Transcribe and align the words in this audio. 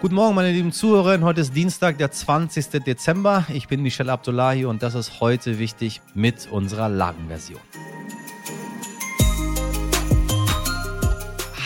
Guten 0.00 0.14
Morgen, 0.14 0.36
meine 0.36 0.52
lieben 0.52 0.70
Zuhörerinnen. 0.70 1.24
Heute 1.24 1.40
ist 1.40 1.56
Dienstag, 1.56 1.98
der 1.98 2.12
20. 2.12 2.84
Dezember. 2.84 3.44
Ich 3.52 3.66
bin 3.66 3.82
Michel 3.82 4.10
Abdullahi 4.10 4.64
und 4.64 4.80
das 4.84 4.94
ist 4.94 5.20
heute 5.20 5.58
wichtig 5.58 6.00
mit 6.14 6.46
unserer 6.52 6.88
Lagenversion. 6.88 7.58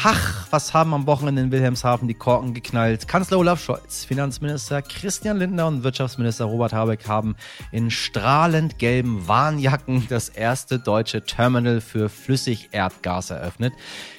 Ach, 0.04 0.48
was 0.50 0.74
haben 0.74 0.94
am 0.94 1.06
Wochenende 1.06 1.42
in 1.42 1.52
Wilhelmshaven 1.52 2.08
die 2.08 2.14
Korken 2.14 2.54
geknallt? 2.54 3.06
Kanzler 3.06 3.38
Olaf 3.38 3.62
Scholz, 3.62 4.04
Finanzminister 4.04 4.82
Christian 4.82 5.36
Lindner 5.36 5.68
und 5.68 5.84
Wirtschaftsminister 5.84 6.46
Robert 6.46 6.72
Habeck 6.72 7.06
haben 7.06 7.36
in 7.70 7.88
strahlend 7.88 8.80
gelben 8.80 9.28
Warnjacken 9.28 10.08
das 10.08 10.28
erste 10.28 10.80
deutsche 10.80 11.24
Terminal 11.24 11.80
für 11.80 12.08
Flüssigerdgas 12.08 13.30
eröffnet. 13.30 13.74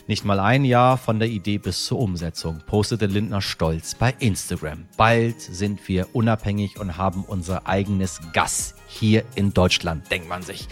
Nicht 0.07 0.23
mal 0.23 0.39
ein 0.39 0.63
Jahr 0.63 0.97
von 0.97 1.19
der 1.19 1.27
Idee 1.27 1.57
bis 1.57 1.85
zur 1.85 1.99
Umsetzung, 1.99 2.61
postete 2.65 3.07
Lindner 3.07 3.41
stolz 3.41 3.93
bei 3.93 4.15
Instagram. 4.19 4.85
Bald 4.95 5.41
sind 5.41 5.85
wir 5.89 6.07
unabhängig 6.13 6.79
und 6.79 6.95
haben 6.97 7.25
unser 7.25 7.67
eigenes 7.67 8.21
Gas 8.31 8.75
hier 8.87 9.25
in 9.35 9.53
Deutschland, 9.53 10.09
denkt 10.09 10.29
man 10.29 10.43
sich. 10.43 10.69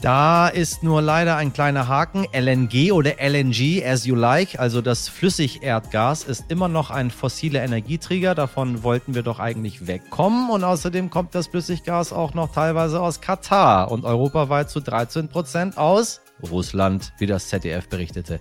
Da 0.00 0.48
ist 0.48 0.82
nur 0.82 1.02
leider 1.02 1.36
ein 1.36 1.52
kleiner 1.52 1.86
Haken. 1.86 2.24
LNG 2.32 2.90
oder 2.92 3.20
LNG, 3.20 3.84
as 3.84 4.06
you 4.06 4.14
like, 4.14 4.58
also 4.58 4.80
das 4.80 5.10
Flüssigerdgas, 5.10 6.24
ist 6.24 6.46
immer 6.48 6.68
noch 6.68 6.90
ein 6.90 7.10
fossiler 7.10 7.62
Energieträger. 7.62 8.34
Davon 8.34 8.82
wollten 8.82 9.14
wir 9.14 9.22
doch 9.22 9.40
eigentlich 9.40 9.86
wegkommen. 9.86 10.48
Und 10.48 10.64
außerdem 10.64 11.10
kommt 11.10 11.34
das 11.34 11.48
Flüssiggas 11.48 12.14
auch 12.14 12.32
noch 12.32 12.50
teilweise 12.50 13.02
aus 13.02 13.20
Katar 13.20 13.90
und 13.90 14.06
europaweit 14.06 14.70
zu 14.70 14.80
13 14.80 15.28
Prozent 15.28 15.76
aus 15.76 16.22
Russland, 16.50 17.12
wie 17.18 17.26
das 17.26 17.48
ZDF 17.48 17.88
berichtete. 17.88 18.40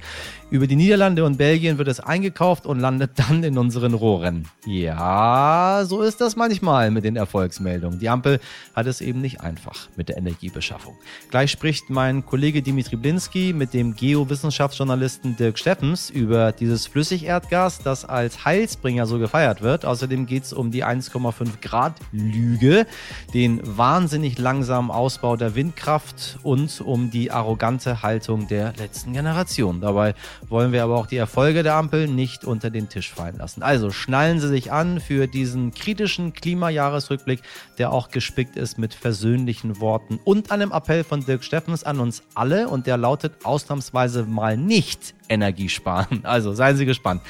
Über 0.52 0.66
die 0.66 0.76
Niederlande 0.76 1.26
und 1.26 1.38
Belgien 1.38 1.78
wird 1.78 1.88
es 1.88 2.00
eingekauft 2.00 2.66
und 2.66 2.80
landet 2.80 3.12
dann 3.18 3.44
in 3.44 3.56
unseren 3.60 3.94
Rohren. 3.94 4.48
Ja, 4.66 5.84
so 5.86 6.02
ist 6.02 6.22
das 6.22 6.36
manchmal 6.36 6.90
mit 6.90 7.04
den 7.04 7.16
Erfolgsmeldungen. 7.16 8.00
Die 8.00 8.10
Ampel 8.10 8.40
hat 8.74 8.88
es 8.88 9.00
eben 9.00 9.22
nicht 9.22 9.42
einfach 9.42 9.90
mit 9.96 10.10
der 10.10 10.18
Energiebeschaffung. 10.18 10.96
Gleich 11.30 11.52
spricht 11.52 11.92
mein 11.92 12.26
Kollege 12.26 12.64
Dimitri 12.64 12.96
Blinski 12.96 13.54
mit 13.54 13.76
dem 13.76 13.96
Geowissenschaftsjournalisten 13.96 15.38
Dirk 15.38 15.60
Steffens 15.60 16.10
über 16.10 16.52
dieses 16.52 16.88
Flüssigerdgas, 16.88 17.84
das 17.84 18.04
als 18.04 18.44
Heilsbringer 18.44 19.06
so 19.06 19.20
gefeiert 19.20 19.62
wird. 19.62 19.86
Außerdem 19.86 20.26
geht 20.26 20.46
es 20.46 20.54
um 20.54 20.72
die 20.72 20.84
1,5 20.84 21.62
Grad 21.62 21.94
Lüge, 22.12 22.88
den 23.36 23.62
wahnsinnig 23.64 24.40
langsamen 24.40 24.90
Ausbau 24.90 25.36
der 25.36 25.54
Windkraft 25.54 26.40
und 26.42 26.82
um 26.82 27.12
die 27.12 27.30
arrogante 27.30 28.02
Haltung 28.02 28.48
der 28.48 28.74
letzten 28.78 29.14
Generation. 29.14 29.80
Dabei 29.80 30.16
wollen 30.48 30.72
wir 30.72 30.84
aber 30.84 30.98
auch 30.98 31.08
die 31.08 31.18
Erfolge 31.18 31.64
der 31.64 31.76
Ampel 31.76 32.08
nicht 32.08 32.46
unter 32.46 32.70
den 32.70 32.90
Tisch 32.90 33.12
fallen 33.12 33.38
lassen. 33.38 33.64
Also 33.64 33.92
schnallen 33.92 34.40
Sie 34.40 34.48
sich 34.48 34.72
an 34.72 35.00
für 35.00 35.28
diesen 35.28 35.74
kritischen 35.74 36.34
Klimajahresrückblick, 36.34 37.42
der 37.78 37.92
auch 37.92 38.10
gespickt 38.10 38.56
ist 38.56 38.78
mit 38.78 38.94
versöhnlichen 38.94 39.80
Worten 39.80 40.20
und 40.24 40.52
einem 40.52 40.72
Appell 40.72 41.04
von 41.04 41.26
Dirk 41.26 41.44
Steffens 41.44 41.84
an 41.84 42.00
uns 42.00 42.24
alle 42.36 42.70
und 42.70 42.88
der 42.88 42.98
lautet 42.98 43.46
ausnahmsweise 43.46 44.24
mal 44.24 44.58
nicht 44.58 45.14
Energie 45.30 45.70
sparen. 45.70 46.24
Also 46.30 46.54
seien 46.54 46.78
Sie 46.78 46.86
gespannt. 46.86 47.22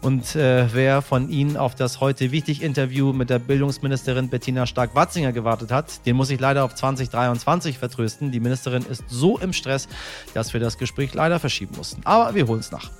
Und 0.00 0.34
äh, 0.36 0.66
wer 0.74 1.00
von 1.00 1.28
Ihnen 1.30 1.56
auf 1.56 1.74
das 1.74 2.00
heute 2.00 2.32
wichtig 2.32 2.62
Interview 2.62 3.12
mit 3.12 3.30
der 3.30 3.38
Bildungsministerin 3.38 4.28
Bettina 4.28 4.66
Stark-Watzinger 4.66 5.32
gewartet 5.32 5.70
hat, 5.70 6.04
den 6.06 6.16
muss 6.16 6.30
ich 6.30 6.40
leider 6.40 6.64
auf 6.64 6.74
2023 6.74 7.78
vertrösten. 7.78 8.30
Die 8.30 8.40
Ministerin 8.40 8.84
ist 8.84 9.04
so 9.08 9.38
im 9.38 9.52
Stress, 9.52 9.88
dass 10.34 10.52
wir 10.52 10.60
das 10.60 10.76
Gespräch 10.78 11.14
leider 11.14 11.38
verschieben 11.38 11.76
mussten. 11.76 12.02
Aber 12.04 12.34
wir 12.34 12.46
holen 12.46 12.60
es 12.60 12.72
nach. 12.72 12.90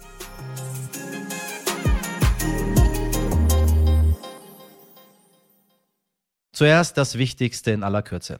Zuerst 6.53 6.98
das 6.98 7.19
Wichtigste 7.19 7.72
in 7.72 7.83
aller 7.83 8.03
Kürze. 8.03 8.39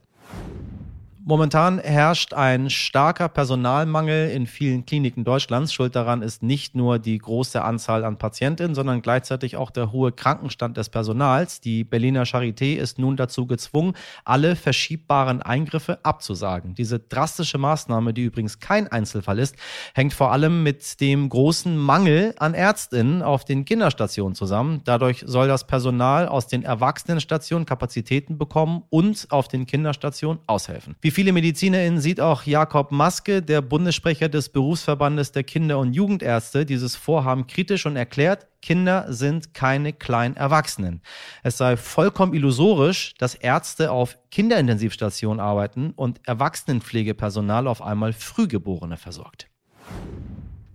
Momentan 1.25 1.79
herrscht 1.79 2.33
ein 2.33 2.69
starker 2.69 3.29
Personalmangel 3.29 4.29
in 4.31 4.45
vielen 4.45 4.85
Kliniken 4.85 5.23
Deutschlands. 5.23 5.73
Schuld 5.73 5.95
daran 5.95 6.21
ist 6.21 6.43
nicht 6.43 6.75
nur 6.75 6.99
die 6.99 7.17
große 7.17 7.61
Anzahl 7.63 8.03
an 8.03 8.17
Patientinnen, 8.17 8.75
sondern 8.75 9.01
gleichzeitig 9.01 9.55
auch 9.55 9.71
der 9.71 9.93
hohe 9.93 10.11
Krankenstand 10.11 10.75
des 10.75 10.89
Personals. 10.89 11.61
Die 11.61 11.85
Berliner 11.85 12.25
Charité 12.25 12.75
ist 12.75 12.99
nun 12.99 13.15
dazu 13.15 13.47
gezwungen, 13.47 13.93
alle 14.25 14.57
verschiebbaren 14.57 15.41
Eingriffe 15.41 16.03
abzusagen. 16.03 16.75
Diese 16.75 16.99
drastische 16.99 17.57
Maßnahme, 17.57 18.13
die 18.13 18.23
übrigens 18.23 18.59
kein 18.59 18.89
Einzelfall 18.89 19.39
ist, 19.39 19.55
hängt 19.93 20.13
vor 20.13 20.33
allem 20.33 20.61
mit 20.61 20.99
dem 20.99 21.29
großen 21.29 21.77
Mangel 21.77 22.35
an 22.37 22.53
Ärztinnen 22.53 23.21
auf 23.21 23.45
den 23.45 23.63
Kinderstationen 23.63 24.35
zusammen. 24.35 24.81
Dadurch 24.83 25.23
soll 25.25 25.47
das 25.47 25.67
Personal 25.67 26.27
aus 26.27 26.47
den 26.47 26.63
Erwachsenenstationen 26.63 27.65
Kapazitäten 27.65 28.37
bekommen 28.37 28.83
und 28.89 29.27
auf 29.29 29.47
den 29.47 29.65
Kinderstationen 29.65 30.41
aushelfen. 30.47 30.97
Wie 30.99 31.12
viele 31.13 31.31
MedizinerInnen 31.31 32.01
sieht 32.01 32.19
auch 32.19 32.43
Jakob 32.43 32.91
Maske, 32.91 33.41
der 33.41 33.61
Bundessprecher 33.61 34.27
des 34.27 34.49
Berufsverbandes 34.49 35.31
der 35.31 35.43
Kinder- 35.43 35.79
und 35.79 35.93
Jugendärzte, 35.93 36.65
dieses 36.65 36.95
Vorhaben 36.97 37.47
kritisch 37.47 37.85
und 37.85 37.95
erklärt, 37.95 38.47
Kinder 38.61 39.05
sind 39.07 39.53
keine 39.53 39.93
kleinen 39.93 40.35
Erwachsenen. 40.35 41.01
Es 41.43 41.57
sei 41.57 41.77
vollkommen 41.77 42.33
illusorisch, 42.33 43.13
dass 43.17 43.35
Ärzte 43.35 43.91
auf 43.91 44.17
Kinderintensivstationen 44.31 45.39
arbeiten 45.39 45.91
und 45.95 46.19
Erwachsenenpflegepersonal 46.27 47.67
auf 47.67 47.81
einmal 47.81 48.11
Frühgeborene 48.13 48.97
versorgt. 48.97 49.47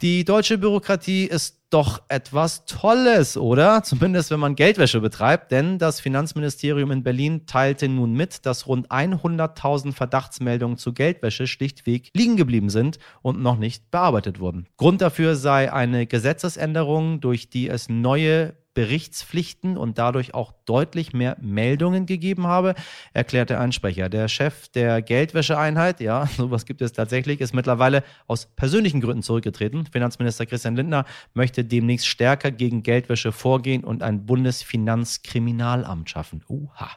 Die 0.01 0.25
deutsche 0.25 0.59
Bürokratie 0.59 1.25
ist 1.25 1.59
doch 1.71 2.03
etwas 2.09 2.67
Tolles, 2.67 3.37
oder? 3.37 3.83
Zumindest 3.83 4.31
wenn 4.31 4.39
man 4.39 4.55
Geldwäsche 4.55 5.01
betreibt, 5.01 5.51
denn 5.51 5.79
das 5.79 5.99
Finanzministerium 5.99 6.93
in 6.93 7.03
Berlin 7.03 7.47
teilte 7.47 7.89
nun 7.89 8.13
mit, 8.13 8.47
dass 8.47 8.69
rund 8.69 8.89
100.000 8.93 9.93
Verdachtsmeldungen 9.93 10.79
zu 10.79 10.93
Geldwäsche 10.93 11.49
schlichtweg 11.49 12.11
liegen 12.15 12.37
geblieben 12.37 12.71
sind 12.71 13.01
und 13.23 13.43
noch 13.43 13.59
nicht 13.59 13.91
bearbeitet 13.91 14.39
wurden. 14.39 14.69
Grund 14.77 15.01
dafür 15.01 15.35
sei 15.35 15.73
eine 15.73 16.07
Gesetzesänderung, 16.07 17.21
durch 17.21 17.51
die 17.51 17.69
es 17.69 17.89
neue 17.89 18.55
Berichtspflichten 18.79 19.77
und 19.77 19.99
dadurch 19.99 20.35
auch 20.35 20.53
deutlich 20.65 21.13
mehr 21.13 21.37
Meldungen 21.41 22.07
gegeben 22.07 22.47
habe, 22.47 22.77
erklärte 23.13 23.59
ein 23.59 23.73
Sprecher. 23.73 24.09
Der 24.09 24.29
Chef 24.29 24.69
der 24.69 25.03
Geldwäscheeinheit, 25.03 25.99
ja, 26.01 26.27
sowas 26.37 26.65
gibt 26.65 26.81
es 26.81 26.93
tatsächlich, 26.93 27.41
ist 27.41 27.53
mittlerweile 27.53 28.05
aus 28.29 28.47
persönlichen 28.47 29.01
Gründen 29.01 29.25
zurückgetreten. 29.25 29.87
Finanzminister 29.87 30.47
Christian 30.47 30.77
Lindner 30.77 31.07
möchte 31.35 31.65
demnächst 31.65 32.07
stärker 32.07 32.53
gegen 32.53 32.85
Geldwäsche 32.85 33.33
vorgehen 33.33 33.83
und 33.83 34.05
ein 34.05 34.27
Bundesfinanzkriminalamt 34.27 36.09
schaffen. 36.09 36.45
Uha. 36.49 36.91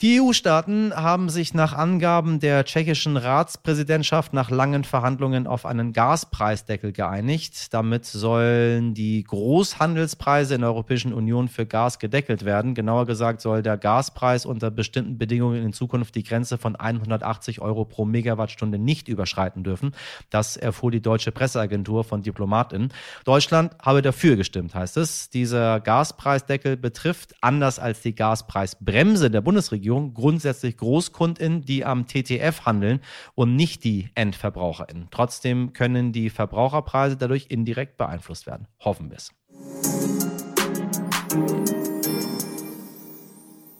Die 0.00 0.20
EU-Staaten 0.20 0.92
haben 0.94 1.28
sich 1.28 1.54
nach 1.54 1.72
Angaben 1.72 2.38
der 2.38 2.64
tschechischen 2.64 3.16
Ratspräsidentschaft 3.16 4.32
nach 4.32 4.48
langen 4.48 4.84
Verhandlungen 4.84 5.48
auf 5.48 5.66
einen 5.66 5.92
Gaspreisdeckel 5.92 6.92
geeinigt. 6.92 7.74
Damit 7.74 8.04
sollen 8.06 8.94
die 8.94 9.24
Großhandelspreise 9.24 10.54
in 10.54 10.60
der 10.60 10.70
Europäischen 10.70 11.12
Union 11.12 11.48
für 11.48 11.66
Gas 11.66 11.98
gedeckelt 11.98 12.44
werden. 12.44 12.76
Genauer 12.76 13.06
gesagt 13.06 13.40
soll 13.40 13.60
der 13.60 13.76
Gaspreis 13.76 14.46
unter 14.46 14.70
bestimmten 14.70 15.18
Bedingungen 15.18 15.64
in 15.64 15.72
Zukunft 15.72 16.14
die 16.14 16.22
Grenze 16.22 16.58
von 16.58 16.76
180 16.76 17.60
Euro 17.60 17.84
pro 17.84 18.04
Megawattstunde 18.04 18.78
nicht 18.78 19.08
überschreiten 19.08 19.64
dürfen. 19.64 19.96
Das 20.30 20.56
erfuhr 20.56 20.92
die 20.92 21.02
deutsche 21.02 21.32
Presseagentur 21.32 22.04
von 22.04 22.22
Diplomatinnen. 22.22 22.92
Deutschland 23.24 23.72
habe 23.82 24.00
dafür 24.00 24.36
gestimmt, 24.36 24.76
heißt 24.76 24.96
es. 24.96 25.28
Dieser 25.30 25.80
Gaspreisdeckel 25.80 26.76
betrifft, 26.76 27.34
anders 27.40 27.80
als 27.80 28.00
die 28.00 28.14
Gaspreisbremse 28.14 29.28
der 29.28 29.40
Bundesregierung, 29.40 29.87
Bundesregierung 29.88 30.14
grundsätzlich 30.14 30.76
GroßkundInnen, 30.76 31.62
die 31.62 31.84
am 31.84 32.06
TTF 32.06 32.66
handeln 32.66 33.00
und 33.34 33.56
nicht 33.56 33.84
die 33.84 34.10
EndverbraucherInnen. 34.14 35.08
Trotzdem 35.10 35.72
können 35.72 36.12
die 36.12 36.30
Verbraucherpreise 36.30 37.16
dadurch 37.16 37.46
indirekt 37.48 37.96
beeinflusst 37.96 38.46
werden. 38.46 38.66
Hoffen 38.80 39.10
wir 39.10 39.16
es. 39.16 39.32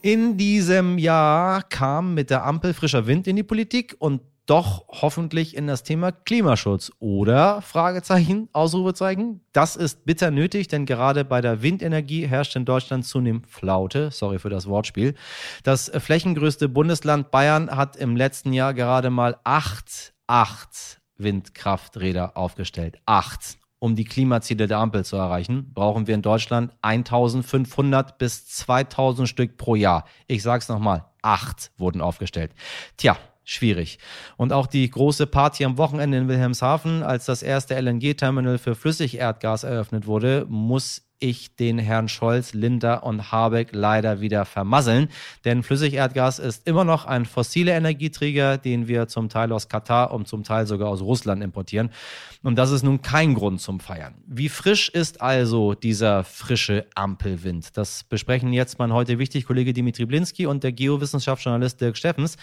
In 0.01 0.37
diesem 0.37 0.97
Jahr 0.97 1.61
kam 1.63 2.13
mit 2.13 2.29
der 2.29 2.45
Ampel 2.45 2.73
frischer 2.73 3.05
Wind 3.05 3.27
in 3.27 3.35
die 3.35 3.43
Politik 3.43 3.95
und 3.99 4.21
doch 4.49 4.85
hoffentlich 4.87 5.55
in 5.55 5.67
das 5.67 5.83
Thema 5.83 6.11
Klimaschutz. 6.11 6.91
Oder, 6.99 7.61
Fragezeichen, 7.61 8.49
Ausrufezeichen, 8.51 9.41
das 9.53 9.75
ist 9.75 10.05
bitter 10.05 10.31
nötig, 10.31 10.67
denn 10.67 10.85
gerade 10.85 11.23
bei 11.23 11.41
der 11.41 11.61
Windenergie 11.61 12.27
herrscht 12.27 12.55
in 12.55 12.65
Deutschland 12.65 13.05
zunehmend 13.05 13.47
Flaute. 13.47 14.09
Sorry 14.11 14.39
für 14.39 14.49
das 14.49 14.67
Wortspiel. 14.67 15.13
Das 15.63 15.91
flächengrößte 15.95 16.67
Bundesland 16.67 17.29
Bayern 17.29 17.69
hat 17.69 17.95
im 17.95 18.15
letzten 18.15 18.51
Jahr 18.53 18.73
gerade 18.73 19.11
mal 19.11 19.37
acht, 19.43 20.13
acht 20.25 20.99
Windkrafträder 21.17 22.35
aufgestellt. 22.35 22.97
Acht. 23.05 23.57
Um 23.81 23.95
die 23.95 24.03
Klimaziele 24.03 24.67
der 24.67 24.79
Ampel 24.79 25.05
zu 25.05 25.15
erreichen, 25.15 25.71
brauchen 25.73 26.07
wir 26.07 26.15
in 26.15 26.21
Deutschland 26.21 26.73
1500 26.81 28.17
bis 28.17 28.47
2000 28.47 29.29
Stück 29.29 29.57
pro 29.57 29.75
Jahr. 29.75 30.05
Ich 30.27 30.43
sag's 30.43 30.67
nochmal, 30.67 31.05
acht 31.21 31.71
wurden 31.77 32.01
aufgestellt. 32.01 32.51
Tja, 32.97 33.15
schwierig. 33.49 33.99
Und 34.37 34.53
auch 34.53 34.67
die 34.67 34.89
große 34.89 35.27
Party 35.27 35.65
am 35.65 35.77
Wochenende 35.77 36.17
in 36.17 36.27
Wilhelmshaven, 36.27 37.03
als 37.03 37.25
das 37.25 37.41
erste 37.41 37.79
LNG-Terminal 37.79 38.57
für 38.57 38.75
Flüssigerdgas 38.75 39.63
eröffnet 39.63 40.05
wurde, 40.05 40.45
muss 40.47 41.08
ich 41.19 41.55
den 41.55 41.77
Herrn 41.77 42.07
Scholz, 42.07 42.53
Linder 42.53 43.03
und 43.03 43.31
Habeck 43.31 43.69
leider 43.73 44.21
wieder 44.21 44.45
vermasseln. 44.45 45.09
Denn 45.45 45.63
Flüssigerdgas 45.63 46.39
ist 46.39 46.67
immer 46.67 46.83
noch 46.83 47.05
ein 47.05 47.25
fossiler 47.25 47.73
Energieträger, 47.73 48.57
den 48.57 48.87
wir 48.87 49.07
zum 49.07 49.29
Teil 49.29 49.51
aus 49.51 49.69
Katar 49.69 50.11
und 50.11 50.27
zum 50.27 50.43
Teil 50.43 50.65
sogar 50.65 50.89
aus 50.89 51.01
Russland 51.01 51.43
importieren. 51.43 51.91
Und 52.41 52.55
das 52.55 52.71
ist 52.71 52.83
nun 52.83 53.01
kein 53.01 53.33
Grund 53.33 53.59
zum 53.59 53.79
Feiern. 53.81 54.15
Wie 54.25 54.47
frisch 54.47 54.87
ist 54.87 55.21
also 55.21 55.73
dieser 55.73 56.23
frische 56.23 56.85
Ampelwind? 56.95 57.75
Das 57.77 58.05
besprechen 58.05 58.53
jetzt 58.53 58.79
mein 58.79 58.93
heute 58.93 59.19
wichtig 59.19 59.45
Kollege 59.45 59.73
Dimitri 59.73 60.05
Blinski 60.05 60.45
und 60.45 60.63
der 60.63 60.71
Geowissenschaftsjournalist 60.71 61.81
Dirk 61.81 61.97
Steffens, 61.97 62.37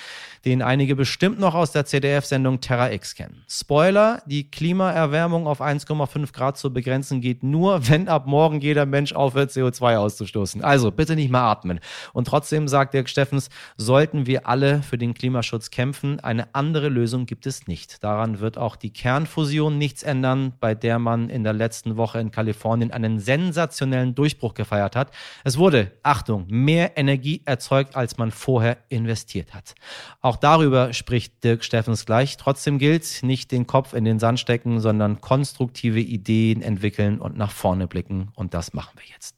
den 0.44 0.61
einige 0.61 0.96
bestimmt 0.96 1.38
noch 1.40 1.55
aus 1.55 1.72
der 1.72 1.87
CDF-Sendung 1.87 2.61
Terra 2.61 2.93
X 2.93 3.14
kennen. 3.14 3.43
Spoiler, 3.49 4.22
die 4.26 4.50
Klimaerwärmung 4.50 5.46
auf 5.46 5.62
1,5 5.62 6.32
Grad 6.32 6.58
zu 6.58 6.72
begrenzen 6.72 7.22
geht 7.22 7.43
nur, 7.43 7.88
wenn 7.88 8.08
ab 8.08 8.26
morgen 8.26 8.61
jeder 8.67 8.87
Mensch 8.87 9.13
aufhört, 9.13 9.51
CO2 9.51 9.97
auszustoßen. 9.97 10.63
Also 10.63 10.91
bitte 10.91 11.17
nicht 11.17 11.31
mehr 11.31 11.43
atmen. 11.43 11.81
Und 12.13 12.27
trotzdem, 12.27 12.69
sagt 12.69 12.95
Dirk 12.95 13.09
Steffens, 13.09 13.49
sollten 13.77 14.27
wir 14.27 14.47
alle 14.47 14.83
für 14.83 14.99
den 14.99 15.15
Klimaschutz 15.15 15.71
kämpfen. 15.71 16.21
Eine 16.21 16.55
andere 16.55 16.89
Lösung 16.89 17.27
gibt 17.27 17.47
es 17.47 17.67
nicht. 17.67 18.03
Daran 18.03 18.41
wird 18.41 18.59
auch 18.59 18.77
die 18.77 18.93
Kernfusion 18.93 19.79
nichts 19.79 20.03
ändern, 20.03 20.53
bei 20.61 20.75
der 20.75 20.99
man 20.99 21.31
in 21.31 21.45
der 21.45 21.53
letzten 21.53 21.97
Woche 21.97 22.21
in 22.21 22.31
Kalifornien 22.31 22.91
einen 22.91 23.19
sensationellen 23.19 24.15
Durchbruch 24.15 24.55
gefeiert 24.55 24.97
hat. 24.97 25.11
Es 25.45 25.59
wurde, 25.59 25.93
Achtung, 26.03 26.47
mehr 26.49 26.99
Energie 26.99 27.43
erzeugt, 27.45 27.97
als 27.97 28.19
man 28.19 28.31
vorher 28.31 28.79
investiert 28.89 29.55
hat. 29.55 29.75
Auch 30.21 30.37
darüber 30.37 30.93
spricht 30.93 31.45
Dirk 31.45 31.65
Steffens 31.65 32.07
gleich. 32.07 32.37
Trotzdem 32.37 32.79
gilt, 32.79 33.23
nicht 33.23 33.53
den 33.53 33.67
Kopf 33.67 33.93
in 33.93 34.05
den 34.05 34.19
Sand 34.19 34.41
stecken, 34.41 34.81
sondern 34.81 35.21
konstruktive 35.21 36.01
Ideen 36.01 36.63
entwickeln 36.63 37.21
und 37.21 37.37
nach 37.37 37.51
vorne 37.51 37.87
blicken. 37.87 38.29
Und 38.35 38.55
das 38.56 38.73
machen 38.73 38.93
wir 38.97 39.05
jetzt. 39.12 39.37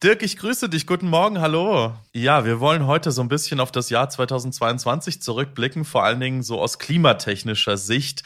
Dirk, 0.00 0.22
ich 0.22 0.36
grüße 0.36 0.68
dich. 0.68 0.86
Guten 0.86 1.08
Morgen, 1.08 1.40
hallo. 1.40 1.92
Ja, 2.12 2.44
wir 2.44 2.60
wollen 2.60 2.86
heute 2.86 3.10
so 3.10 3.20
ein 3.20 3.28
bisschen 3.28 3.58
auf 3.58 3.72
das 3.72 3.90
Jahr 3.90 4.08
2022 4.08 5.20
zurückblicken, 5.20 5.84
vor 5.84 6.04
allen 6.04 6.20
Dingen 6.20 6.44
so 6.44 6.60
aus 6.60 6.78
klimatechnischer 6.78 7.76
Sicht. 7.76 8.22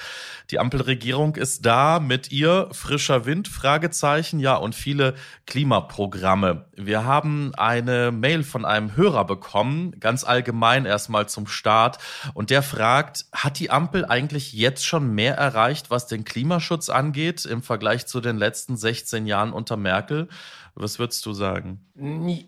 Die 0.51 0.59
Ampelregierung 0.59 1.37
ist 1.37 1.65
da 1.65 2.01
mit 2.01 2.33
ihr 2.33 2.69
frischer 2.73 3.25
Wind, 3.25 3.49
Fragezeichen, 3.49 4.41
ja, 4.41 4.57
und 4.57 4.75
viele 4.75 5.15
Klimaprogramme. 5.47 6.67
Wir 6.75 7.05
haben 7.05 7.55
eine 7.55 8.11
Mail 8.13 8.43
von 8.43 8.65
einem 8.65 8.97
Hörer 8.97 9.25
bekommen, 9.25 9.99
ganz 10.01 10.25
allgemein 10.25 10.85
erstmal 10.85 11.29
zum 11.29 11.47
Start, 11.47 11.99
und 12.35 12.51
der 12.51 12.63
fragt, 12.63 13.27
hat 13.33 13.59
die 13.59 13.71
Ampel 13.71 14.05
eigentlich 14.05 14.53
jetzt 14.53 14.85
schon 14.85 15.15
mehr 15.15 15.37
erreicht, 15.37 15.91
was 15.91 16.07
den 16.07 16.25
Klimaschutz 16.25 16.89
angeht, 16.89 17.45
im 17.45 17.63
Vergleich 17.63 18.07
zu 18.07 18.21
den 18.21 18.37
letzten 18.37 18.77
16 18.77 19.27
Jahren 19.27 19.53
unter 19.53 19.77
Merkel? 19.77 20.29
Was 20.75 20.99
würdest 20.99 21.27
du 21.27 21.35
sagen? 21.35 21.85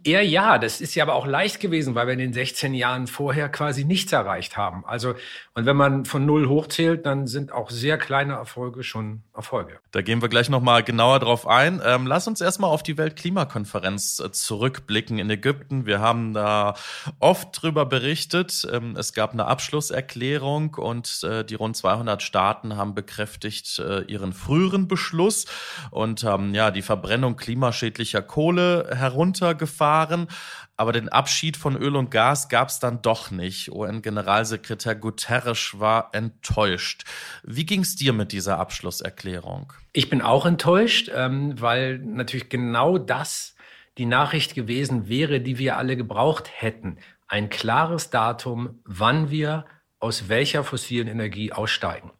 Eher 0.02 0.22
ja, 0.22 0.56
das 0.56 0.80
ist 0.80 0.94
ja 0.94 1.04
aber 1.04 1.14
auch 1.14 1.26
leicht 1.26 1.60
gewesen, 1.60 1.94
weil 1.94 2.06
wir 2.06 2.14
in 2.14 2.20
den 2.20 2.32
16 2.32 2.72
Jahren 2.72 3.06
vorher 3.06 3.50
quasi 3.50 3.84
nichts 3.84 4.12
erreicht 4.12 4.56
haben. 4.56 4.82
Also, 4.86 5.14
und 5.52 5.66
wenn 5.66 5.76
man 5.76 6.06
von 6.06 6.24
null 6.24 6.48
hochzählt, 6.48 7.04
dann 7.04 7.26
sind 7.26 7.52
auch 7.52 7.70
sehr 7.84 7.98
kleine 7.98 8.32
Erfolge 8.32 8.82
schon 8.82 9.20
Erfolge. 9.34 9.78
Da 9.90 10.00
gehen 10.00 10.22
wir 10.22 10.30
gleich 10.30 10.48
nochmal 10.48 10.82
genauer 10.82 11.18
drauf 11.18 11.46
ein. 11.46 11.82
Ähm, 11.84 12.06
lass 12.06 12.26
uns 12.26 12.40
erstmal 12.40 12.70
auf 12.70 12.82
die 12.82 12.96
Weltklimakonferenz 12.96 14.20
äh, 14.20 14.32
zurückblicken 14.32 15.18
in 15.18 15.28
Ägypten. 15.28 15.84
Wir 15.84 16.00
haben 16.00 16.32
da 16.32 16.76
oft 17.18 17.60
drüber 17.60 17.84
berichtet. 17.84 18.66
Ähm, 18.72 18.96
es 18.96 19.12
gab 19.12 19.34
eine 19.34 19.44
Abschlusserklärung 19.44 20.76
und 20.76 21.22
äh, 21.24 21.44
die 21.44 21.56
rund 21.56 21.76
200 21.76 22.22
Staaten 22.22 22.78
haben 22.78 22.94
bekräftigt 22.94 23.78
äh, 23.78 24.00
ihren 24.04 24.32
früheren 24.32 24.88
Beschluss 24.88 25.44
und 25.90 26.24
haben 26.24 26.54
ja 26.54 26.70
die 26.70 26.80
Verbrennung 26.80 27.36
klimaschädlicher 27.36 28.22
Kohle 28.22 28.92
heruntergefahren. 28.94 30.28
Aber 30.76 30.92
den 30.92 31.08
Abschied 31.08 31.56
von 31.56 31.76
Öl 31.76 31.94
und 31.94 32.10
Gas 32.10 32.48
gab 32.48 32.68
es 32.68 32.80
dann 32.80 33.00
doch 33.00 33.30
nicht. 33.30 33.70
UN-Generalsekretär 33.70 34.96
Guterres 34.96 35.78
war 35.78 36.10
enttäuscht. 36.12 37.04
Wie 37.44 37.64
ging 37.64 37.82
es 37.82 37.94
dir 37.94 38.12
mit 38.12 38.32
dieser 38.32 38.58
Abschlusserklärung? 38.58 39.72
Ich 39.92 40.10
bin 40.10 40.20
auch 40.20 40.46
enttäuscht, 40.46 41.10
ähm, 41.14 41.60
weil 41.60 41.98
natürlich 41.98 42.48
genau 42.48 42.98
das 42.98 43.54
die 43.98 44.06
Nachricht 44.06 44.54
gewesen 44.54 45.08
wäre, 45.08 45.40
die 45.40 45.58
wir 45.58 45.76
alle 45.76 45.96
gebraucht 45.96 46.50
hätten. 46.52 46.98
Ein 47.28 47.50
klares 47.50 48.10
Datum, 48.10 48.80
wann 48.84 49.30
wir 49.30 49.66
aus 50.00 50.28
welcher 50.28 50.64
fossilen 50.64 51.06
Energie 51.06 51.52
aussteigen. 51.52 52.10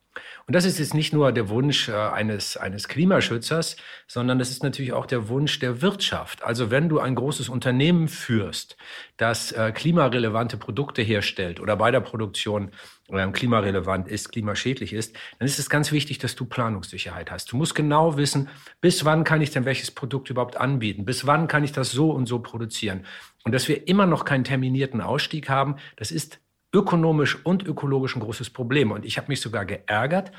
Und 0.47 0.55
das 0.55 0.67
ist 0.67 0.79
jetzt 0.79 0.93
nicht 0.93 1.13
nur 1.13 1.33
der 1.33 1.49
Wunsch 1.49 1.89
äh, 1.89 1.93
eines, 1.93 2.57
eines 2.57 2.89
Klimaschützers, 2.89 3.77
sondern 4.07 4.39
das 4.39 4.51
ist 4.51 4.63
natürlich 4.63 4.93
auch 4.93 5.07
der 5.07 5.29
Wunsch 5.29 5.59
der 5.59 5.81
Wirtschaft. 5.81 6.45
Also 6.45 6.71
wenn 6.71 6.91
du 6.91 7.01
ein 7.01 7.15
großes 7.15 7.49
Unternehmen 7.49 8.09
führst, 8.09 8.77
das 9.17 9.53
äh, 9.53 9.73
klimarelevante 9.73 10.59
Produkte 10.59 11.01
herstellt 11.01 11.61
oder 11.61 11.77
bei 11.77 11.91
der 11.91 12.01
Produktion 12.01 12.73
äh, 13.09 13.27
klimarelevant 13.29 14.07
ist, 14.07 14.33
klimaschädlich 14.33 14.93
ist, 14.93 15.17
dann 15.39 15.47
ist 15.47 15.59
es 15.59 15.71
ganz 15.71 15.93
wichtig, 15.93 16.19
dass 16.19 16.35
du 16.35 16.45
Planungssicherheit 16.45 17.31
hast. 17.31 17.51
Du 17.51 17.57
musst 17.57 17.75
genau 17.75 18.19
wissen, 18.19 18.51
bis 18.83 19.07
wann 19.07 19.25
kann 19.25 19.41
ich 19.41 19.51
denn 19.51 19.65
welches 19.65 19.91
Produkt 19.91 20.29
überhaupt 20.29 20.57
anbieten? 20.57 21.07
Bis 21.07 21.27
wann 21.27 21.49
kann 21.49 21.65
ich 21.65 21.73
das 21.73 21.91
so 21.91 22.11
und 22.11 22.27
so 22.27 22.41
produzieren? 22.41 23.07
Und 23.45 23.53
dass 23.53 23.69
wir 23.69 23.89
immer 23.89 24.07
noch 24.07 24.27
keinen 24.27 24.45
terminierten 24.45 25.01
Ausstieg 25.01 25.49
haben, 25.49 25.77
das 25.97 26.11
ist 26.11 26.41
ökonomisch 26.75 27.39
und 27.45 27.63
ökologisch 27.63 28.17
ein 28.17 28.21
großes 28.21 28.51
Problem. 28.51 28.91
Und 28.91 29.05
ich 29.05 29.17
habe 29.17 29.29
mich 29.29 29.41
sogar 29.41 29.65
geärgert, 29.65 30.33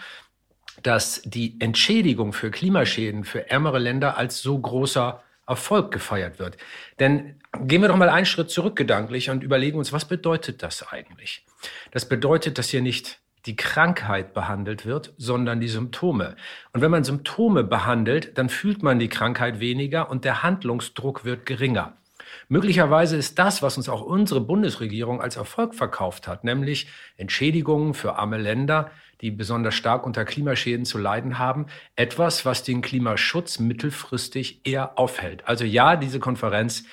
dass 0.83 1.21
die 1.23 1.59
Entschädigung 1.59 2.33
für 2.33 2.51
Klimaschäden 2.51 3.23
für 3.23 3.49
ärmere 3.49 3.79
Länder 3.79 4.17
als 4.17 4.41
so 4.41 4.59
großer 4.59 5.23
Erfolg 5.47 5.91
gefeiert 5.91 6.39
wird. 6.39 6.57
Denn 6.99 7.39
gehen 7.61 7.81
wir 7.81 7.87
doch 7.87 7.97
mal 7.97 8.09
einen 8.09 8.25
Schritt 8.25 8.49
zurück 8.49 8.75
gedanklich 8.75 9.29
und 9.29 9.43
überlegen 9.43 9.77
uns, 9.77 9.93
was 9.93 10.05
bedeutet 10.05 10.63
das 10.63 10.87
eigentlich? 10.87 11.45
Das 11.91 12.09
bedeutet, 12.09 12.57
dass 12.57 12.69
hier 12.69 12.81
nicht 12.81 13.19
die 13.45 13.55
Krankheit 13.55 14.33
behandelt 14.33 14.85
wird, 14.85 15.13
sondern 15.17 15.59
die 15.59 15.67
Symptome. 15.67 16.35
Und 16.73 16.81
wenn 16.81 16.89
man 16.89 17.03
Symptome 17.03 17.63
behandelt, 17.63 18.37
dann 18.37 18.49
fühlt 18.49 18.81
man 18.81 18.97
die 18.97 19.07
Krankheit 19.07 19.59
weniger 19.59 20.09
und 20.09 20.25
der 20.25 20.41
Handlungsdruck 20.41 21.25
wird 21.25 21.45
geringer. 21.45 21.95
Möglicherweise 22.47 23.17
ist 23.17 23.39
das, 23.39 23.61
was 23.61 23.77
uns 23.77 23.89
auch 23.89 24.01
unsere 24.01 24.41
Bundesregierung 24.41 25.21
als 25.21 25.35
Erfolg 25.35 25.73
verkauft 25.73 26.27
hat, 26.27 26.43
nämlich 26.43 26.87
Entschädigungen 27.17 27.93
für 27.93 28.17
arme 28.17 28.37
Länder, 28.37 28.91
die 29.21 29.31
besonders 29.31 29.73
stark 29.73 30.05
unter 30.05 30.25
Klimaschäden 30.25 30.85
zu 30.85 30.97
leiden 30.97 31.39
haben, 31.39 31.67
etwas, 31.95 32.45
was 32.45 32.63
den 32.63 32.81
Klimaschutz 32.81 33.59
mittelfristig 33.59 34.61
eher 34.65 34.99
aufhält. 34.99 35.47
Also 35.47 35.65
ja, 35.65 35.95
diese 35.95 36.19
Konferenz 36.19 36.83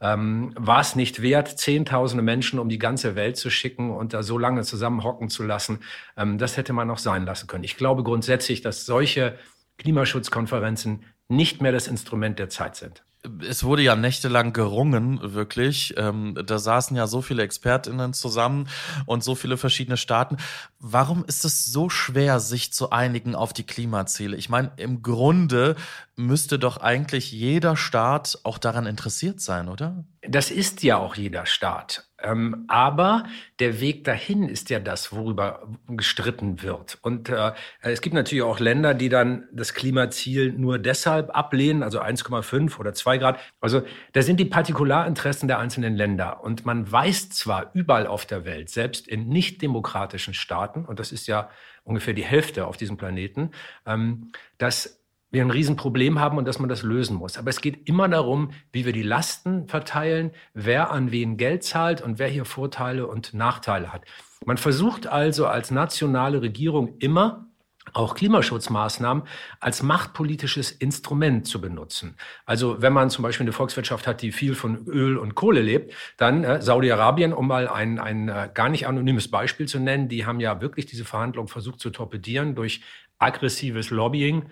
ähm, 0.00 0.54
war 0.56 0.80
es 0.80 0.96
nicht 0.96 1.20
wert, 1.20 1.58
Zehntausende 1.58 2.22
Menschen 2.22 2.58
um 2.58 2.68
die 2.68 2.78
ganze 2.78 3.14
Welt 3.14 3.36
zu 3.36 3.50
schicken 3.50 3.90
und 3.90 4.14
da 4.14 4.22
so 4.22 4.38
lange 4.38 4.62
zusammenhocken 4.62 5.28
zu 5.28 5.42
lassen. 5.42 5.80
Ähm, 6.16 6.38
das 6.38 6.56
hätte 6.56 6.72
man 6.72 6.90
auch 6.90 6.98
sein 6.98 7.26
lassen 7.26 7.46
können. 7.46 7.64
Ich 7.64 7.76
glaube 7.76 8.02
grundsätzlich, 8.02 8.62
dass 8.62 8.86
solche 8.86 9.38
Klimaschutzkonferenzen 9.78 11.04
nicht 11.28 11.60
mehr 11.60 11.72
das 11.72 11.86
Instrument 11.86 12.38
der 12.38 12.48
Zeit 12.48 12.76
sind 12.76 13.04
es 13.48 13.62
wurde 13.64 13.82
ja 13.82 13.94
nächtelang 13.94 14.52
gerungen, 14.52 15.20
wirklich. 15.34 15.94
Ähm, 15.96 16.36
da 16.44 16.58
saßen 16.58 16.96
ja 16.96 17.06
so 17.06 17.22
viele 17.22 17.42
ExpertInnen 17.42 18.14
zusammen 18.14 18.68
und 19.06 19.22
so 19.22 19.34
viele 19.34 19.56
verschiedene 19.56 19.96
Staaten. 19.96 20.38
Warum 20.80 21.24
ist 21.24 21.44
es 21.44 21.64
so 21.66 21.88
schwer, 21.88 22.40
sich 22.40 22.72
zu 22.72 22.90
einigen 22.90 23.34
auf 23.34 23.52
die 23.52 23.64
Klimaziele? 23.64 24.36
Ich 24.36 24.48
meine, 24.48 24.72
im 24.76 25.02
Grunde 25.02 25.76
müsste 26.16 26.58
doch 26.58 26.78
eigentlich 26.78 27.30
jeder 27.32 27.76
Staat 27.76 28.38
auch 28.42 28.58
daran 28.58 28.86
interessiert 28.86 29.40
sein, 29.40 29.68
oder? 29.68 30.04
Das 30.22 30.50
ist 30.50 30.82
ja 30.82 30.96
auch 30.96 31.14
jeder 31.14 31.46
Staat. 31.46 32.08
Ähm, 32.22 32.64
aber 32.68 33.24
der 33.58 33.80
Weg 33.80 34.04
dahin 34.04 34.48
ist 34.48 34.70
ja 34.70 34.78
das, 34.78 35.12
worüber 35.12 35.68
gestritten 35.88 36.62
wird. 36.62 36.98
Und 37.02 37.28
äh, 37.28 37.52
es 37.80 38.00
gibt 38.00 38.14
natürlich 38.14 38.42
auch 38.42 38.60
Länder, 38.60 38.94
die 38.94 39.08
dann 39.08 39.48
das 39.52 39.74
Klimaziel 39.74 40.52
nur 40.52 40.78
deshalb 40.78 41.36
ablehnen, 41.36 41.82
also 41.82 42.00
1,5 42.00 42.78
oder 42.78 42.94
2 42.94 43.18
Grad. 43.18 43.38
Also 43.60 43.82
da 44.12 44.22
sind 44.22 44.38
die 44.40 44.44
Partikularinteressen 44.44 45.48
der 45.48 45.58
einzelnen 45.58 45.96
Länder. 45.96 46.42
Und 46.42 46.64
man 46.64 46.90
weiß 46.90 47.30
zwar 47.30 47.70
überall 47.74 48.06
auf 48.06 48.26
der 48.26 48.44
Welt, 48.44 48.70
selbst 48.70 49.08
in 49.08 49.28
nicht 49.28 49.62
demokratischen 49.62 50.34
Staaten, 50.34 50.84
und 50.84 50.98
das 50.98 51.12
ist 51.12 51.26
ja 51.26 51.50
ungefähr 51.84 52.14
die 52.14 52.24
Hälfte 52.24 52.66
auf 52.66 52.76
diesem 52.76 52.96
Planeten, 52.96 53.50
ähm, 53.86 54.32
dass 54.58 55.01
wir 55.32 55.42
ein 55.42 55.50
Riesenproblem 55.50 56.20
haben 56.20 56.38
und 56.38 56.44
dass 56.46 56.58
man 56.58 56.68
das 56.68 56.82
lösen 56.82 57.16
muss. 57.16 57.38
Aber 57.38 57.50
es 57.50 57.60
geht 57.60 57.88
immer 57.88 58.08
darum, 58.08 58.52
wie 58.70 58.84
wir 58.84 58.92
die 58.92 59.02
Lasten 59.02 59.66
verteilen, 59.66 60.30
wer 60.54 60.90
an 60.90 61.10
wen 61.10 61.36
Geld 61.38 61.64
zahlt 61.64 62.02
und 62.02 62.18
wer 62.18 62.28
hier 62.28 62.44
Vorteile 62.44 63.06
und 63.06 63.34
Nachteile 63.34 63.92
hat. 63.92 64.02
Man 64.44 64.58
versucht 64.58 65.06
also 65.06 65.46
als 65.46 65.70
nationale 65.70 66.42
Regierung 66.42 66.96
immer, 66.98 67.46
auch 67.94 68.14
Klimaschutzmaßnahmen 68.14 69.24
als 69.58 69.82
machtpolitisches 69.82 70.70
Instrument 70.70 71.46
zu 71.46 71.60
benutzen. 71.60 72.16
Also 72.46 72.80
wenn 72.80 72.92
man 72.92 73.10
zum 73.10 73.22
Beispiel 73.22 73.44
eine 73.44 73.52
Volkswirtschaft 73.52 74.06
hat, 74.06 74.22
die 74.22 74.30
viel 74.30 74.54
von 74.54 74.86
Öl 74.86 75.18
und 75.18 75.34
Kohle 75.34 75.62
lebt, 75.62 75.92
dann 76.16 76.44
äh, 76.44 76.62
Saudi-Arabien, 76.62 77.32
um 77.32 77.48
mal 77.48 77.68
ein, 77.68 77.98
ein 77.98 78.28
äh, 78.28 78.48
gar 78.54 78.68
nicht 78.68 78.86
anonymes 78.86 79.30
Beispiel 79.30 79.66
zu 79.66 79.80
nennen, 79.80 80.08
die 80.08 80.26
haben 80.26 80.38
ja 80.38 80.60
wirklich 80.60 80.86
diese 80.86 81.04
Verhandlungen 81.04 81.48
versucht 81.48 81.80
zu 81.80 81.90
torpedieren 81.90 82.54
durch 82.54 82.82
aggressives 83.18 83.90
Lobbying 83.90 84.46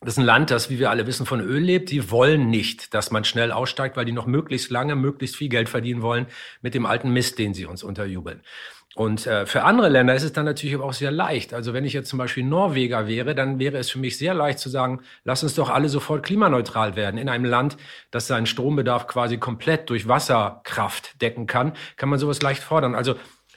Das 0.00 0.14
ist 0.14 0.18
ein 0.18 0.24
Land, 0.24 0.50
das, 0.50 0.70
wie 0.70 0.78
wir 0.78 0.90
alle 0.90 1.06
wissen, 1.06 1.26
von 1.26 1.40
Öl 1.40 1.62
lebt. 1.62 1.90
Die 1.90 2.10
wollen 2.10 2.50
nicht, 2.50 2.94
dass 2.94 3.10
man 3.10 3.24
schnell 3.24 3.50
aussteigt, 3.50 3.96
weil 3.96 4.04
die 4.04 4.12
noch 4.12 4.26
möglichst 4.26 4.70
lange, 4.70 4.94
möglichst 4.94 5.36
viel 5.36 5.48
Geld 5.48 5.68
verdienen 5.68 6.02
wollen 6.02 6.26
mit 6.60 6.74
dem 6.74 6.86
alten 6.86 7.10
Mist, 7.10 7.38
den 7.38 7.54
sie 7.54 7.66
uns 7.66 7.82
unterjubeln. 7.82 8.42
Und 8.96 9.26
äh, 9.26 9.44
für 9.44 9.64
andere 9.64 9.90
Länder 9.90 10.14
ist 10.14 10.22
es 10.22 10.32
dann 10.32 10.46
natürlich 10.46 10.74
aber 10.74 10.84
auch 10.84 10.94
sehr 10.94 11.10
leicht. 11.10 11.52
Also 11.52 11.74
wenn 11.74 11.84
ich 11.84 11.92
jetzt 11.92 12.08
zum 12.08 12.18
Beispiel 12.18 12.44
Norweger 12.44 13.06
wäre, 13.06 13.34
dann 13.34 13.58
wäre 13.58 13.76
es 13.76 13.90
für 13.90 13.98
mich 13.98 14.16
sehr 14.16 14.32
leicht 14.32 14.58
zu 14.58 14.70
sagen, 14.70 15.02
lass 15.22 15.42
uns 15.42 15.54
doch 15.54 15.68
alle 15.68 15.90
sofort 15.90 16.24
klimaneutral 16.24 16.96
werden. 16.96 17.18
In 17.18 17.28
einem 17.28 17.44
Land, 17.44 17.76
das 18.10 18.26
seinen 18.26 18.46
Strombedarf 18.46 19.06
quasi 19.06 19.36
komplett 19.36 19.90
durch 19.90 20.08
Wasserkraft 20.08 21.20
decken 21.20 21.46
kann, 21.46 21.74
kann 21.96 22.08
man 22.08 22.18
sowas 22.18 22.40
leicht 22.40 22.62
fordern. 22.62 22.94
Also 22.94 23.16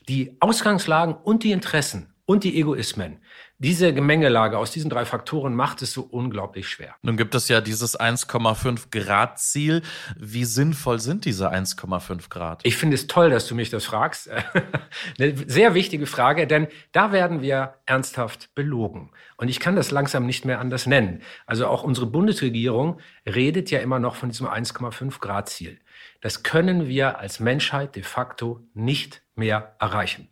die 0.09 0.35
Ausgangslagen 0.41 1.15
und 1.15 1.43
die 1.43 1.53
Interessen 1.53 2.13
und 2.25 2.43
die 2.43 2.59
Egoismen. 2.59 3.19
Diese 3.61 3.93
Gemengelage 3.93 4.57
aus 4.57 4.71
diesen 4.71 4.89
drei 4.89 5.03
Faktoren 5.03 5.53
macht 5.53 5.81
es 5.81 5.91
so 5.91 6.03
unglaublich 6.03 6.69
schwer. 6.69 6.95
Nun 7.01 7.17
gibt 7.17 7.35
es 7.35 7.49
ja 7.49 7.59
dieses 7.59 7.99
1,5 7.99 8.89
Grad 8.89 9.37
Ziel. 9.37 9.81
Wie 10.17 10.45
sinnvoll 10.45 10.99
sind 10.99 11.25
diese 11.25 11.51
1,5 11.51 12.29
Grad? 12.29 12.61
Ich 12.63 12.77
finde 12.77 12.95
es 12.95 13.07
toll, 13.07 13.29
dass 13.29 13.47
du 13.47 13.55
mich 13.55 13.69
das 13.69 13.83
fragst. 13.83 14.29
Eine 15.19 15.35
sehr 15.45 15.73
wichtige 15.73 16.05
Frage, 16.05 16.47
denn 16.47 16.69
da 16.93 17.11
werden 17.11 17.41
wir 17.41 17.75
ernsthaft 17.85 18.55
belogen. 18.55 19.11
Und 19.35 19.49
ich 19.49 19.59
kann 19.59 19.75
das 19.75 19.91
langsam 19.91 20.25
nicht 20.25 20.45
mehr 20.45 20.61
anders 20.61 20.85
nennen. 20.85 21.21
Also 21.45 21.67
auch 21.67 21.83
unsere 21.83 22.05
Bundesregierung 22.05 23.01
redet 23.25 23.71
ja 23.71 23.79
immer 23.79 23.99
noch 23.99 24.15
von 24.15 24.29
diesem 24.29 24.47
1,5 24.47 25.19
Grad 25.19 25.49
Ziel. 25.49 25.81
Das 26.21 26.43
können 26.43 26.87
wir 26.87 27.19
als 27.19 27.41
Menschheit 27.41 27.97
de 27.97 28.03
facto 28.03 28.65
nicht 28.73 29.21
mehr 29.35 29.75
erreichen. 29.79 30.29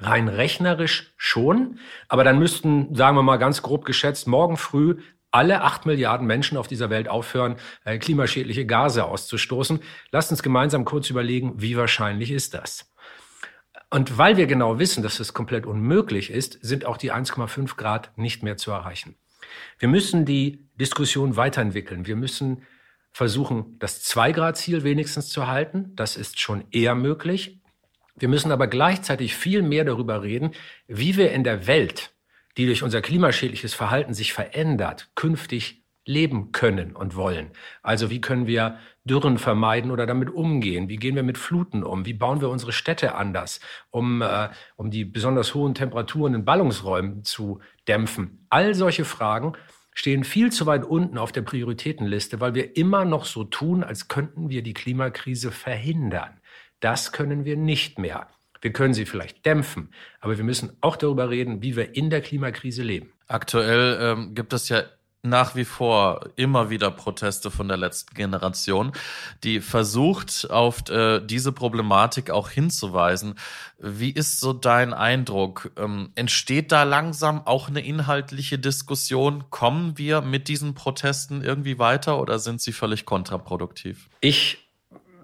Rein 0.00 0.28
rechnerisch 0.28 1.12
schon, 1.16 1.78
aber 2.08 2.24
dann 2.24 2.38
müssten, 2.38 2.94
sagen 2.94 3.16
wir 3.16 3.22
mal 3.22 3.36
ganz 3.36 3.62
grob 3.62 3.84
geschätzt, 3.84 4.26
morgen 4.26 4.56
früh 4.56 4.96
alle 5.30 5.62
acht 5.62 5.86
Milliarden 5.86 6.26
Menschen 6.26 6.58
auf 6.58 6.66
dieser 6.66 6.90
Welt 6.90 7.08
aufhören, 7.08 7.56
äh, 7.84 7.98
klimaschädliche 7.98 8.66
Gase 8.66 9.04
auszustoßen. 9.04 9.80
Lasst 10.10 10.30
uns 10.30 10.42
gemeinsam 10.42 10.84
kurz 10.84 11.10
überlegen, 11.10 11.54
wie 11.56 11.76
wahrscheinlich 11.76 12.30
ist 12.30 12.54
das? 12.54 12.90
Und 13.90 14.18
weil 14.18 14.36
wir 14.36 14.46
genau 14.46 14.78
wissen, 14.78 15.02
dass 15.02 15.20
es 15.20 15.34
komplett 15.34 15.66
unmöglich 15.66 16.30
ist, 16.30 16.58
sind 16.62 16.84
auch 16.84 16.96
die 16.96 17.12
1,5 17.12 17.76
Grad 17.76 18.16
nicht 18.16 18.42
mehr 18.42 18.56
zu 18.56 18.70
erreichen. 18.70 19.16
Wir 19.78 19.88
müssen 19.88 20.24
die 20.24 20.68
Diskussion 20.76 21.36
weiterentwickeln. 21.36 22.06
Wir 22.06 22.16
müssen 22.16 22.62
versuchen, 23.12 23.76
das 23.80 24.04
2-Grad-Ziel 24.04 24.84
wenigstens 24.84 25.28
zu 25.28 25.48
halten. 25.48 25.92
Das 25.96 26.16
ist 26.16 26.38
schon 26.38 26.64
eher 26.70 26.94
möglich. 26.94 27.59
Wir 28.16 28.28
müssen 28.28 28.52
aber 28.52 28.66
gleichzeitig 28.66 29.34
viel 29.34 29.62
mehr 29.62 29.84
darüber 29.84 30.22
reden, 30.22 30.52
wie 30.86 31.16
wir 31.16 31.32
in 31.32 31.44
der 31.44 31.66
Welt, 31.66 32.12
die 32.56 32.66
durch 32.66 32.82
unser 32.82 33.00
klimaschädliches 33.00 33.74
Verhalten 33.74 34.14
sich 34.14 34.32
verändert, 34.32 35.10
künftig 35.14 35.80
leben 36.04 36.50
können 36.52 36.96
und 36.96 37.14
wollen. 37.14 37.50
Also 37.82 38.10
wie 38.10 38.20
können 38.20 38.46
wir 38.46 38.78
Dürren 39.04 39.38
vermeiden 39.38 39.90
oder 39.90 40.06
damit 40.06 40.30
umgehen? 40.30 40.88
Wie 40.88 40.96
gehen 40.96 41.14
wir 41.14 41.22
mit 41.22 41.38
Fluten 41.38 41.82
um? 41.82 42.04
Wie 42.04 42.14
bauen 42.14 42.40
wir 42.40 42.48
unsere 42.48 42.72
Städte 42.72 43.14
anders, 43.14 43.60
um, 43.90 44.22
äh, 44.22 44.48
um 44.76 44.90
die 44.90 45.04
besonders 45.04 45.54
hohen 45.54 45.74
Temperaturen 45.74 46.34
in 46.34 46.44
Ballungsräumen 46.44 47.22
zu 47.24 47.60
dämpfen? 47.86 48.46
All 48.50 48.74
solche 48.74 49.04
Fragen 49.04 49.52
stehen 49.94 50.24
viel 50.24 50.50
zu 50.50 50.66
weit 50.66 50.84
unten 50.84 51.18
auf 51.18 51.32
der 51.32 51.42
Prioritätenliste, 51.42 52.40
weil 52.40 52.54
wir 52.54 52.76
immer 52.76 53.04
noch 53.04 53.24
so 53.24 53.44
tun, 53.44 53.84
als 53.84 54.08
könnten 54.08 54.48
wir 54.48 54.62
die 54.62 54.74
Klimakrise 54.74 55.50
verhindern. 55.50 56.39
Das 56.80 57.12
können 57.12 57.44
wir 57.44 57.56
nicht 57.56 57.98
mehr. 57.98 58.28
Wir 58.60 58.72
können 58.72 58.92
sie 58.92 59.06
vielleicht 59.06 59.46
dämpfen, 59.46 59.90
aber 60.20 60.36
wir 60.36 60.44
müssen 60.44 60.76
auch 60.80 60.96
darüber 60.96 61.30
reden, 61.30 61.62
wie 61.62 61.76
wir 61.76 61.94
in 61.94 62.10
der 62.10 62.20
Klimakrise 62.20 62.82
leben. 62.82 63.12
Aktuell 63.26 63.98
ähm, 64.00 64.34
gibt 64.34 64.52
es 64.52 64.68
ja 64.68 64.82
nach 65.22 65.54
wie 65.54 65.64
vor 65.64 66.30
immer 66.36 66.70
wieder 66.70 66.90
Proteste 66.90 67.50
von 67.50 67.68
der 67.68 67.76
letzten 67.76 68.14
Generation, 68.14 68.92
die 69.44 69.60
versucht, 69.60 70.50
auf 70.50 70.88
äh, 70.88 71.20
diese 71.20 71.52
Problematik 71.52 72.30
auch 72.30 72.48
hinzuweisen. 72.48 73.34
Wie 73.78 74.10
ist 74.10 74.40
so 74.40 74.52
dein 74.52 74.94
Eindruck? 74.94 75.72
Ähm, 75.76 76.10
entsteht 76.14 76.72
da 76.72 76.84
langsam 76.84 77.46
auch 77.46 77.68
eine 77.68 77.84
inhaltliche 77.84 78.58
Diskussion? 78.58 79.44
Kommen 79.50 79.98
wir 79.98 80.22
mit 80.22 80.48
diesen 80.48 80.74
Protesten 80.74 81.42
irgendwie 81.42 81.78
weiter 81.78 82.18
oder 82.18 82.38
sind 82.38 82.62
sie 82.62 82.72
völlig 82.72 83.04
kontraproduktiv? 83.04 84.08
Ich 84.22 84.69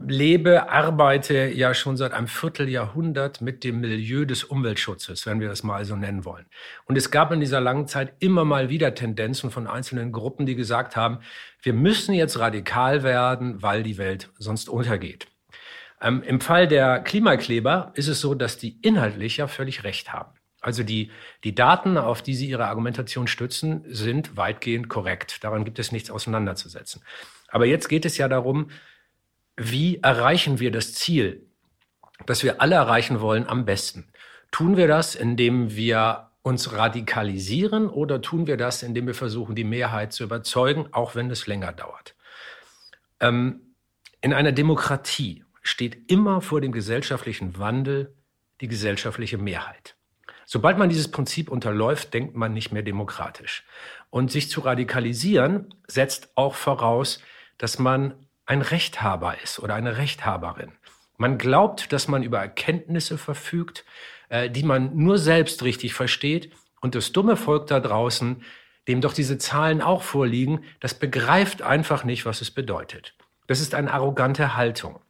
lebe, 0.01 0.69
arbeite 0.71 1.49
ja 1.49 1.75
schon 1.75 1.97
seit 1.97 2.13
einem 2.13 2.27
Vierteljahrhundert 2.27 3.41
mit 3.41 3.65
dem 3.65 3.81
Milieu 3.81 4.25
des 4.25 4.45
Umweltschutzes, 4.45 5.27
wenn 5.27 5.41
wir 5.41 5.49
das 5.49 5.63
mal 5.63 5.85
so 5.85 5.97
nennen 5.97 6.25
wollen. 6.25 6.47
Und 6.87 6.97
es 6.97 7.11
gab 7.11 7.33
in 7.33 7.41
dieser 7.41 7.61
langen 7.61 7.87
Zeit 7.87 8.15
immer 8.19 8.45
mal 8.45 8.69
wieder 8.69 8.95
Tendenzen 8.95 9.51
von 9.51 9.67
einzelnen 9.67 10.13
Gruppen, 10.13 10.47
die 10.47 10.55
gesagt 10.55 10.97
haben, 10.97 11.19
wir 11.63 11.73
müssen 11.73 12.15
jetzt 12.15 12.39
radikal 12.39 13.03
werden, 13.03 13.63
weil 13.63 13.83
die 13.83 13.99
Welt 13.99 14.31
sonst 14.39 14.69
untergeht. 14.69 15.27
Ähm, 16.01 16.23
Im 16.23 16.41
Fall 16.41 16.69
der 16.69 17.01
Klimakleber 17.01 17.93
ist 17.95 18.09
es 18.09 18.21
so, 18.21 18.35
dass 18.35 18.59
die 18.59 18.79
inhaltlich 18.83 19.39
ja 19.39 19.47
völlig 19.47 19.85
recht 19.85 20.13
haben. 20.13 20.33
Also 20.61 20.83
die, 20.83 21.11
die 21.45 21.55
Daten, 21.55 21.97
auf 21.97 22.23
die 22.23 22.35
sie 22.35 22.49
ihre 22.49 22.67
Argumentation 22.67 23.29
stützen, 23.29 23.85
sind 23.87 24.37
weitgehend 24.37 24.89
korrekt. 24.89 25.45
Daran 25.45 25.65
gibt 25.65 25.79
es 25.79 25.93
nichts 25.93 26.11
auseinanderzusetzen. 26.11 27.03
Aber 27.49 27.67
jetzt 27.67 27.89
geht 27.89 28.05
es 28.05 28.17
ja 28.19 28.29
darum, 28.29 28.71
wie 29.57 30.01
erreichen 30.03 30.61
wir 30.61 30.71
das 30.71 30.95
Ziel, 30.95 31.47
das 32.27 32.43
wir 32.43 32.61
alle 32.61 32.77
erreichen 32.77 33.21
wollen, 33.21 33.47
am 33.47 33.65
besten? 33.65 34.09
Tun 34.51 34.77
wir 34.77 34.89
das, 34.89 35.15
indem 35.15 35.75
wir 35.75 36.31
uns 36.43 36.73
radikalisieren 36.73 37.89
oder 37.89 38.23
tun 38.23 38.47
wir 38.47 38.57
das, 38.57 38.83
indem 38.83 39.07
wir 39.07 39.15
versuchen, 39.15 39.57
die 39.57 39.65
Mehrheit 39.65 40.13
zu 40.13 40.25
überzeugen, 40.25 40.89
auch 40.93 41.15
wenn 41.15 41.31
es 41.31 41.47
länger 41.47 41.73
dauert? 41.73 42.15
Ähm, 43.21 43.75
in 44.21 44.33
einer 44.33 44.53
Demokratie 44.53 45.45
steht 45.63 46.11
immer 46.11 46.41
vor 46.41 46.61
dem 46.61 46.73
gesellschaftlichen 46.73 47.59
Wandel 47.59 48.15
die 48.61 48.69
gesellschaftliche 48.69 49.39
Mehrheit. 49.39 49.97
Sobald 50.45 50.79
man 50.79 50.89
dieses 50.89 51.11
Prinzip 51.11 51.51
unterläuft, 51.51 52.15
denkt 52.15 52.37
man 52.37 52.53
nicht 52.53 52.71
mehr 52.71 52.83
demokratisch. 52.83 53.65
Und 54.11 54.31
sich 54.31 54.49
zu 54.49 54.61
radikalisieren 54.61 55.75
setzt 55.89 56.31
auch 56.37 56.55
voraus, 56.55 57.21
dass 57.59 57.81
man 57.81 58.26
ein 58.47 58.63
Rechthaber 58.63 59.41
ist 59.43 59.59
oder 59.59 59.75
eine 59.75 59.97
Rechthaberin. 59.97 60.73
Man 61.19 61.39
glaubt, 61.39 61.93
dass 61.93 62.09
man 62.09 62.23
über 62.23 62.39
Erkenntnisse 62.39 63.19
verfügt, 63.19 63.85
äh, 64.29 64.51
die 64.51 64.63
man 64.63 64.97
nur 64.97 65.19
selbst 65.19 65.63
richtig 65.63 65.95
versteht. 65.95 66.53
Und 66.81 66.95
das 66.95 67.13
dumme 67.13 67.37
Volk 67.37 67.67
da 67.67 67.81
draußen, 67.81 68.43
dem 68.87 69.01
doch 69.01 69.13
diese 69.13 69.39
Zahlen 69.39 69.83
auch 69.83 70.03
vorliegen, 70.03 70.65
das 70.81 70.95
begreift 70.95 71.63
einfach 71.63 72.05
nicht, 72.05 72.27
was 72.27 72.41
es 72.41 72.51
bedeutet. 72.51 73.15
Das 73.47 73.61
ist 73.61 73.75
eine 73.75 73.93
arrogante 73.93 74.57
Haltung. 74.57 75.01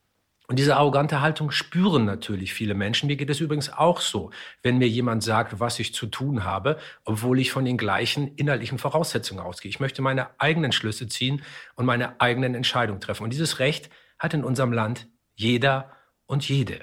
Und 0.49 0.59
diese 0.61 0.77
arrogante 0.77 1.21
Haltung 1.21 1.51
spüren 1.51 2.05
natürlich 2.05 2.55
viele 2.55 2.75
Menschen. 2.75 3.09
Mir 3.09 3.17
geht 3.17 3.31
es 3.31 3.41
übrigens 3.41 3.73
auch 3.73 4.01
so, 4.01 4.31
wenn 4.63 4.79
mir 4.79 4.89
jemand 4.89 5.25
sagt, 5.25 5.59
was 5.59 5.79
ich 5.81 5.93
zu 5.93 6.07
tun 6.07 6.45
habe, 6.45 6.79
obwohl 7.05 7.41
ich 7.41 7.51
von 7.51 7.65
den 7.65 7.77
gleichen 7.77 8.29
inhaltlichen 8.37 8.79
Voraussetzungen 8.79 9.41
ausgehe. 9.41 9.71
Ich 9.71 9.81
möchte 9.81 10.03
meine 10.03 10.29
eigenen 10.39 10.71
Schlüsse 10.71 11.09
ziehen 11.09 11.43
und 11.75 11.85
meine 11.85 12.21
eigenen 12.21 12.55
Entscheidungen 12.55 13.01
treffen. 13.01 13.25
Und 13.25 13.33
dieses 13.33 13.59
Recht 13.59 13.91
hat 14.19 14.35
in 14.35 14.45
unserem 14.45 14.73
Land 14.73 15.09
jeder 15.35 15.91
und 16.27 16.49
jede. 16.49 16.81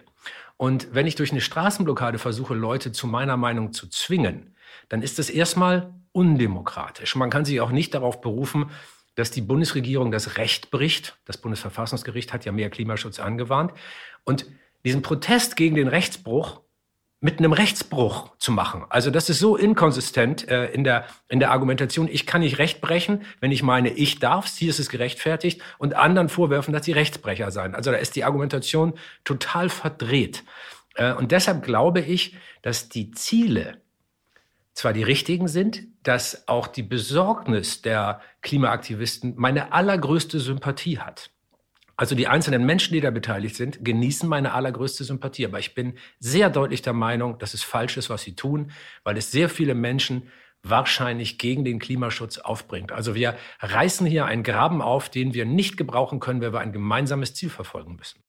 Und 0.58 0.94
wenn 0.94 1.08
ich 1.08 1.16
durch 1.16 1.32
eine 1.32 1.42
Straßenblockade 1.42 2.20
versuche, 2.20 2.54
Leute 2.54 2.92
zu 2.92 3.08
meiner 3.08 3.38
Meinung 3.38 3.72
zu 3.72 3.88
zwingen, 3.88 4.56
dann 4.90 5.02
ist 5.02 5.20
das 5.20 5.30
erstmal 5.30 5.94
undemokratisch. 6.12 7.16
Man 7.16 7.30
kann 7.30 7.46
sich 7.46 7.62
auch 7.62 7.72
nicht 7.72 7.94
darauf 7.94 8.22
berufen, 8.22 8.70
dass 9.16 9.32
die 9.32 9.42
Bundesregierung 9.42 10.12
das 10.12 10.38
Recht 10.38 10.72
bricht. 10.72 11.18
Das 11.26 11.38
Bundesverfassungsgericht 11.38 12.34
hat 12.34 12.46
ja 12.46 12.52
mehr 12.52 12.70
Klimaschutz 12.70 13.20
angewarnt. 13.20 13.74
Und 14.24 14.46
diesen 14.86 15.02
Protest 15.02 15.56
gegen 15.56 15.76
den 15.76 15.88
Rechtsbruch 15.88 16.62
mit 17.24 17.40
einem 17.40 17.54
Rechtsbruch 17.54 18.32
zu 18.38 18.52
machen. 18.52 18.84
Also 18.90 19.10
das 19.10 19.30
ist 19.30 19.40
so 19.40 19.56
inkonsistent 19.56 20.46
äh, 20.50 20.66
in, 20.72 20.84
der, 20.84 21.06
in 21.30 21.40
der 21.40 21.52
Argumentation. 21.52 22.10
Ich 22.12 22.26
kann 22.26 22.42
nicht 22.42 22.58
Recht 22.58 22.82
brechen, 22.82 23.22
wenn 23.40 23.52
ich 23.52 23.64
meine, 23.64 23.92
ich 23.92 24.20
darf, 24.20 24.46
hier 24.48 24.70
ist 24.70 24.80
es 24.80 24.90
gerechtfertigt, 24.90 25.62
und 25.78 25.96
anderen 25.96 26.28
vorwerfen, 26.28 26.74
dass 26.74 26.84
sie 26.84 26.92
Rechtsbrecher 26.92 27.50
seien. 27.52 27.76
Also 27.76 27.92
da 27.92 27.98
ist 27.98 28.18
die 28.18 28.26
Argumentation 28.26 28.94
total 29.24 29.70
verdreht. 29.70 30.44
Äh, 30.96 31.14
und 31.14 31.32
deshalb 31.32 31.64
glaube 31.64 32.02
ich, 32.02 32.36
dass 32.62 32.90
die 32.90 33.12
Ziele 33.12 33.78
zwar 34.74 34.94
die 34.94 35.04
richtigen 35.04 35.48
sind, 35.48 35.84
dass 36.04 36.48
auch 36.48 36.68
die 36.68 36.84
Besorgnis 36.84 37.82
der 37.82 38.22
Klimaaktivisten 38.42 39.34
meine 39.38 39.72
allergrößte 39.72 40.40
Sympathie 40.40 41.00
hat. 41.00 41.30
Also 41.96 42.16
die 42.16 42.28
einzelnen 42.28 42.66
Menschen, 42.66 42.94
die 42.94 43.02
da 43.02 43.12
beteiligt 43.12 43.56
sind, 43.56 43.86
genießen 43.86 44.28
meine 44.28 44.54
allergrößte 44.54 45.04
Sympathie. 45.04 45.46
Aber 45.46 45.60
ich 45.60 45.76
bin 45.76 45.94
sehr 46.20 46.50
deutlich 46.50 46.82
der 46.82 46.94
Meinung, 46.94 47.38
dass 47.38 47.54
es 47.54 47.62
falsch 47.62 47.98
ist, 47.98 48.10
was 48.10 48.24
sie 48.24 48.36
tun, 48.36 48.72
weil 49.04 49.16
es 49.16 49.32
sehr 49.32 49.48
viele 49.48 49.76
Menschen 49.76 50.24
wahrscheinlich 50.64 51.38
gegen 51.38 51.64
den 51.64 51.78
Klimaschutz 51.78 52.40
aufbringt. 52.40 52.92
Also 52.92 53.16
wir 53.16 53.38
reißen 53.60 54.08
hier 54.08 54.26
einen 54.26 54.44
Graben 54.44 54.82
auf, 54.82 55.10
den 55.10 55.34
wir 55.34 55.46
nicht 55.46 55.78
gebrauchen 55.78 56.20
können, 56.20 56.42
wenn 56.42 56.54
wir 56.54 56.62
ein 56.62 56.72
gemeinsames 56.72 57.36
Ziel 57.36 57.50
verfolgen 57.50 57.96
müssen. 57.96 58.23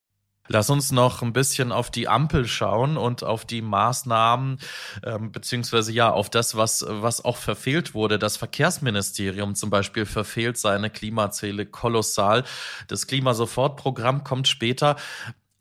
Lass 0.48 0.68
uns 0.68 0.92
noch 0.92 1.22
ein 1.22 1.32
bisschen 1.32 1.72
auf 1.72 1.90
die 1.90 2.06
Ampel 2.06 2.46
schauen 2.46 2.98
und 2.98 3.24
auf 3.24 3.46
die 3.46 3.62
Maßnahmen, 3.62 4.58
ähm, 5.02 5.32
beziehungsweise 5.32 5.90
ja, 5.92 6.10
auf 6.10 6.28
das, 6.28 6.54
was, 6.54 6.84
was 6.86 7.24
auch 7.24 7.38
verfehlt 7.38 7.94
wurde. 7.94 8.18
Das 8.18 8.36
Verkehrsministerium 8.36 9.54
zum 9.54 9.70
Beispiel 9.70 10.04
verfehlt 10.04 10.58
seine 10.58 10.90
Klimaziele 10.90 11.64
kolossal. 11.64 12.44
Das 12.88 13.06
Klimasofortprogramm 13.06 14.22
kommt 14.22 14.46
später 14.46 14.96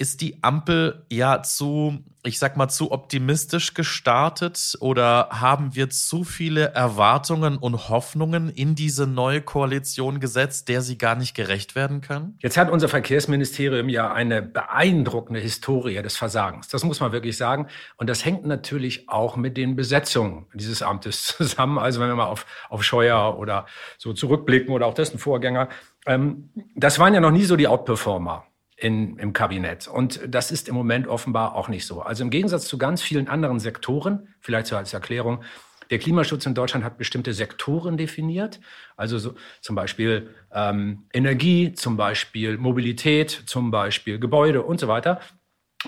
ist 0.03 0.19
die 0.19 0.43
Ampel 0.43 1.05
ja 1.09 1.43
zu, 1.43 2.03
ich 2.25 2.37
sag 2.37 2.57
mal, 2.57 2.67
zu 2.67 2.91
optimistisch 2.91 3.73
gestartet 3.73 4.75
oder 4.81 5.29
haben 5.31 5.75
wir 5.75 5.89
zu 5.89 6.25
viele 6.25 6.73
Erwartungen 6.73 7.55
und 7.55 7.87
Hoffnungen 7.87 8.49
in 8.49 8.75
diese 8.75 9.07
neue 9.07 9.39
Koalition 9.39 10.19
gesetzt, 10.19 10.67
der 10.67 10.81
sie 10.81 10.97
gar 10.97 11.15
nicht 11.15 11.35
gerecht 11.35 11.75
werden 11.75 12.01
können? 12.01 12.37
Jetzt 12.41 12.57
hat 12.57 12.69
unser 12.69 12.89
Verkehrsministerium 12.89 13.87
ja 13.87 14.11
eine 14.11 14.41
beeindruckende 14.41 15.39
Historie 15.39 16.01
des 16.01 16.17
Versagens. 16.17 16.67
Das 16.67 16.83
muss 16.83 16.99
man 16.99 17.13
wirklich 17.13 17.37
sagen. 17.37 17.67
Und 17.95 18.09
das 18.09 18.25
hängt 18.25 18.45
natürlich 18.45 19.07
auch 19.07 19.37
mit 19.37 19.55
den 19.55 19.77
Besetzungen 19.77 20.47
dieses 20.53 20.81
Amtes 20.81 21.23
zusammen. 21.37 21.77
Also 21.77 22.01
wenn 22.01 22.09
wir 22.09 22.15
mal 22.15 22.25
auf, 22.25 22.45
auf 22.67 22.83
Scheuer 22.83 23.39
oder 23.39 23.67
so 23.97 24.11
zurückblicken 24.11 24.73
oder 24.73 24.85
auch 24.85 24.95
dessen 24.95 25.17
Vorgänger. 25.17 25.69
Ähm, 26.05 26.49
das 26.75 26.99
waren 26.99 27.13
ja 27.13 27.21
noch 27.21 27.31
nie 27.31 27.45
so 27.45 27.55
die 27.55 27.69
Outperformer 27.69 28.43
in, 28.83 29.17
im 29.17 29.31
Kabinett. 29.31 29.87
Und 29.87 30.19
das 30.27 30.51
ist 30.51 30.67
im 30.67 30.75
Moment 30.75 31.07
offenbar 31.07 31.55
auch 31.55 31.69
nicht 31.69 31.87
so. 31.87 32.01
Also 32.01 32.23
im 32.23 32.29
Gegensatz 32.29 32.67
zu 32.67 32.77
ganz 32.77 33.01
vielen 33.01 33.29
anderen 33.29 33.61
Sektoren, 33.61 34.27
vielleicht 34.41 34.67
so 34.67 34.75
als 34.75 34.93
Erklärung, 34.93 35.41
der 35.89 35.99
Klimaschutz 35.99 36.45
in 36.45 36.53
Deutschland 36.53 36.83
hat 36.83 36.97
bestimmte 36.97 37.33
Sektoren 37.33 37.95
definiert, 37.95 38.59
also 38.97 39.17
so, 39.19 39.35
zum 39.61 39.75
Beispiel 39.75 40.33
ähm, 40.51 41.05
Energie, 41.13 41.71
zum 41.73 41.95
Beispiel 41.95 42.57
Mobilität, 42.57 43.43
zum 43.45 43.71
Beispiel 43.71 44.19
Gebäude 44.19 44.63
und 44.63 44.81
so 44.81 44.89
weiter. 44.89 45.21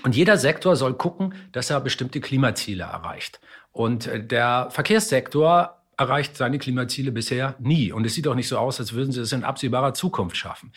Und 0.02 0.16
jeder 0.16 0.38
Sektor 0.38 0.74
soll 0.76 0.94
gucken, 0.94 1.34
dass 1.52 1.68
er 1.70 1.80
bestimmte 1.80 2.20
Klimaziele 2.20 2.84
erreicht. 2.84 3.40
Und 3.72 4.06
äh, 4.06 4.24
der 4.24 4.68
Verkehrssektor 4.70 5.82
erreicht 5.98 6.36
seine 6.36 6.58
Klimaziele 6.58 7.10
bisher 7.10 7.56
nie. 7.58 7.90
Und 7.92 8.04
es 8.04 8.14
sieht 8.14 8.28
auch 8.28 8.34
nicht 8.34 8.48
so 8.48 8.58
aus, 8.58 8.80
als 8.80 8.92
würden 8.92 9.12
sie 9.12 9.22
es 9.22 9.32
in 9.32 9.44
absehbarer 9.44 9.94
Zukunft 9.94 10.36
schaffen 10.36 10.72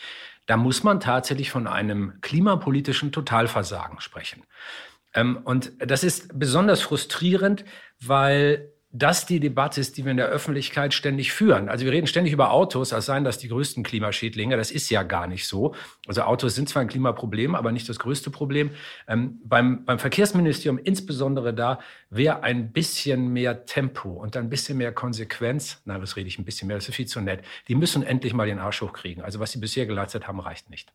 da 0.46 0.56
muss 0.56 0.82
man 0.82 1.00
tatsächlich 1.00 1.50
von 1.50 1.66
einem 1.66 2.20
klimapolitischen 2.20 3.12
Totalversagen 3.12 4.00
sprechen. 4.00 4.44
Ähm, 5.14 5.38
und 5.44 5.72
das 5.78 6.04
ist 6.04 6.38
besonders 6.38 6.80
frustrierend, 6.82 7.64
weil 8.00 8.72
das 8.92 9.24
die 9.24 9.38
Debatte 9.38 9.80
ist, 9.80 9.96
die 9.96 10.04
wir 10.04 10.10
in 10.10 10.16
der 10.16 10.26
Öffentlichkeit 10.26 10.92
ständig 10.94 11.32
führen. 11.32 11.68
Also 11.68 11.84
wir 11.84 11.92
reden 11.92 12.08
ständig 12.08 12.32
über 12.32 12.50
Autos, 12.50 12.92
als 12.92 13.06
seien 13.06 13.22
das 13.22 13.38
die 13.38 13.46
größten 13.46 13.84
Klimaschädlinge. 13.84 14.56
Das 14.56 14.72
ist 14.72 14.90
ja 14.90 15.04
gar 15.04 15.28
nicht 15.28 15.46
so. 15.46 15.74
Also 16.08 16.22
Autos 16.22 16.56
sind 16.56 16.68
zwar 16.68 16.82
ein 16.82 16.88
Klimaproblem, 16.88 17.54
aber 17.54 17.70
nicht 17.70 17.88
das 17.88 18.00
größte 18.00 18.30
Problem. 18.30 18.70
Ähm, 19.06 19.40
beim, 19.44 19.84
beim 19.84 20.00
Verkehrsministerium 20.00 20.78
insbesondere 20.82 21.54
da 21.54 21.78
wäre 22.10 22.42
ein 22.42 22.72
bisschen 22.72 23.32
mehr 23.32 23.64
Tempo 23.64 24.10
und 24.10 24.36
ein 24.36 24.50
bisschen 24.50 24.76
mehr 24.76 24.92
Konsequenz. 24.92 25.80
Nein, 25.84 26.02
was 26.02 26.16
rede 26.16 26.26
ich 26.26 26.40
ein 26.40 26.44
bisschen 26.44 26.66
mehr? 26.66 26.76
Das 26.76 26.88
ist 26.88 26.94
viel 26.96 27.06
zu 27.06 27.20
nett. 27.20 27.44
Die 27.68 27.76
müssen 27.76 28.02
endlich 28.02 28.34
mal 28.34 28.46
den 28.46 28.58
Arsch 28.58 28.82
hochkriegen. 28.82 29.22
Also 29.22 29.38
was 29.38 29.52
sie 29.52 29.60
bisher 29.60 29.86
geleistet 29.86 30.26
haben, 30.26 30.40
reicht 30.40 30.68
nicht 30.68 30.92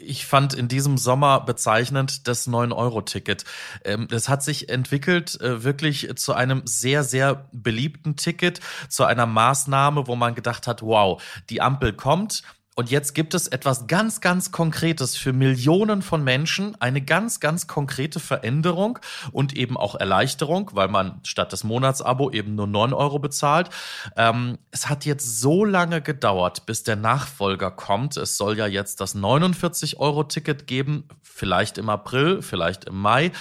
ich 0.00 0.26
fand 0.26 0.54
in 0.54 0.68
diesem 0.68 0.98
Sommer 0.98 1.40
bezeichnend 1.40 2.28
das 2.28 2.48
9-Euro-Ticket. 2.48 3.44
Ähm, 3.84 4.08
das 4.08 4.28
hat 4.28 4.42
sich 4.42 4.68
entwickelt 4.68 5.40
äh, 5.40 5.64
wirklich 5.64 6.10
zu 6.16 6.34
einem 6.34 6.62
sehr, 6.64 7.04
sehr 7.04 7.48
beliebten 7.52 8.16
Ticket, 8.16 8.60
zu 8.88 9.04
einer 9.04 9.26
Maßnahme, 9.26 10.06
wo 10.06 10.16
man 10.16 10.34
gedacht 10.34 10.66
hat, 10.66 10.82
wow, 10.82 11.22
die 11.50 11.60
Ampel 11.60 11.92
kommt, 11.92 12.42
und 12.78 12.92
jetzt 12.92 13.12
gibt 13.12 13.34
es 13.34 13.48
etwas 13.48 13.88
ganz, 13.88 14.20
ganz 14.20 14.52
Konkretes 14.52 15.16
für 15.16 15.32
Millionen 15.32 16.00
von 16.00 16.22
Menschen, 16.22 16.80
eine 16.80 17.02
ganz, 17.02 17.40
ganz 17.40 17.66
konkrete 17.66 18.20
Veränderung 18.20 19.00
und 19.32 19.56
eben 19.56 19.76
auch 19.76 19.96
Erleichterung, 19.96 20.70
weil 20.74 20.86
man 20.86 21.18
statt 21.24 21.50
des 21.50 21.64
Monatsabo 21.64 22.30
eben 22.30 22.54
nur 22.54 22.68
9 22.68 22.92
Euro 22.92 23.18
bezahlt. 23.18 23.70
Ähm, 24.16 24.58
es 24.70 24.88
hat 24.88 25.04
jetzt 25.06 25.40
so 25.40 25.64
lange 25.64 26.00
gedauert, 26.00 26.66
bis 26.66 26.84
der 26.84 26.94
Nachfolger 26.94 27.72
kommt. 27.72 28.16
Es 28.16 28.36
soll 28.36 28.56
ja 28.56 28.68
jetzt 28.68 29.00
das 29.00 29.16
49-Euro-Ticket 29.16 30.68
geben, 30.68 31.08
vielleicht 31.20 31.78
im 31.78 31.88
April, 31.88 32.42
vielleicht 32.42 32.84
im 32.84 33.00
Mai 33.00 33.32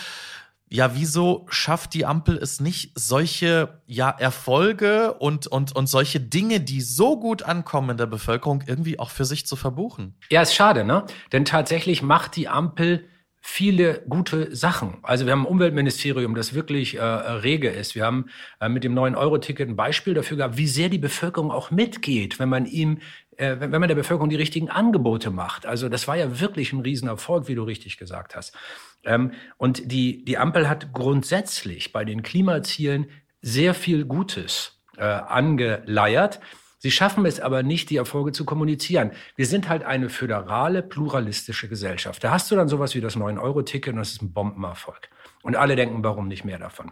ja, 0.69 0.95
wieso 0.95 1.45
schafft 1.49 1.93
die 1.93 2.05
Ampel 2.05 2.37
es 2.37 2.59
nicht, 2.59 2.91
solche 2.95 3.81
ja, 3.85 4.09
Erfolge 4.09 5.13
und, 5.13 5.47
und, 5.47 5.75
und 5.75 5.87
solche 5.87 6.19
Dinge, 6.19 6.59
die 6.59 6.81
so 6.81 7.19
gut 7.19 7.43
ankommen 7.43 7.91
in 7.91 7.97
der 7.97 8.05
Bevölkerung, 8.05 8.63
irgendwie 8.67 8.99
auch 8.99 9.09
für 9.09 9.25
sich 9.25 9.47
zu 9.47 9.55
verbuchen? 9.55 10.15
Ja, 10.29 10.41
ist 10.41 10.55
schade, 10.55 10.83
ne? 10.83 11.05
Denn 11.31 11.45
tatsächlich 11.45 12.01
macht 12.01 12.35
die 12.35 12.49
Ampel 12.49 13.05
viele 13.39 14.03
gute 14.09 14.53
Sachen. 14.53 14.97
Also 15.03 15.25
wir 15.25 15.31
haben 15.31 15.43
ein 15.43 15.47
Umweltministerium, 15.47 16.35
das 16.35 16.53
wirklich 16.53 16.97
äh, 16.97 17.01
rege 17.01 17.69
ist. 17.69 17.95
Wir 17.95 18.05
haben 18.05 18.25
äh, 18.59 18.67
mit 18.67 18.83
dem 18.83 18.93
neuen 18.93 19.15
Euro-Ticket 19.15 19.69
ein 19.69 19.77
Beispiel 19.77 20.13
dafür 20.13 20.35
gehabt, 20.35 20.57
wie 20.57 20.67
sehr 20.67 20.89
die 20.89 20.97
Bevölkerung 20.97 21.49
auch 21.49 21.71
mitgeht, 21.71 22.39
wenn 22.39 22.49
man 22.49 22.65
ihm 22.65 22.99
wenn 23.37 23.71
man 23.71 23.87
der 23.87 23.95
Bevölkerung 23.95 24.29
die 24.29 24.35
richtigen 24.35 24.69
Angebote 24.69 25.29
macht. 25.29 25.65
Also 25.65 25.89
das 25.89 26.07
war 26.07 26.15
ja 26.15 26.39
wirklich 26.39 26.73
ein 26.73 26.81
Riesenerfolg, 26.81 27.47
wie 27.47 27.55
du 27.55 27.63
richtig 27.63 27.97
gesagt 27.97 28.35
hast. 28.35 28.55
Ähm, 29.03 29.31
und 29.57 29.91
die, 29.91 30.25
die 30.25 30.37
Ampel 30.37 30.67
hat 30.67 30.93
grundsätzlich 30.93 31.93
bei 31.93 32.03
den 32.03 32.23
Klimazielen 32.23 33.07
sehr 33.41 33.73
viel 33.73 34.05
Gutes 34.05 34.81
äh, 34.97 35.03
angeleiert. 35.03 36.39
Sie 36.79 36.91
schaffen 36.91 37.25
es 37.25 37.39
aber 37.39 37.63
nicht, 37.63 37.89
die 37.89 37.97
Erfolge 37.97 38.31
zu 38.31 38.45
kommunizieren. 38.45 39.11
Wir 39.35 39.45
sind 39.45 39.67
halt 39.69 39.83
eine 39.83 40.09
föderale, 40.09 40.83
pluralistische 40.83 41.67
Gesellschaft. 41.67 42.23
Da 42.23 42.31
hast 42.31 42.51
du 42.51 42.55
dann 42.55 42.67
sowas 42.67 42.93
wie 42.93 43.01
das 43.01 43.17
9-Euro-Ticket 43.17 43.93
und 43.93 43.99
das 43.99 44.11
ist 44.11 44.21
ein 44.21 44.33
Bombenerfolg. 44.33 45.09
Und 45.43 45.55
alle 45.55 45.75
denken, 45.75 46.03
warum 46.03 46.27
nicht 46.27 46.45
mehr 46.45 46.59
davon? 46.59 46.91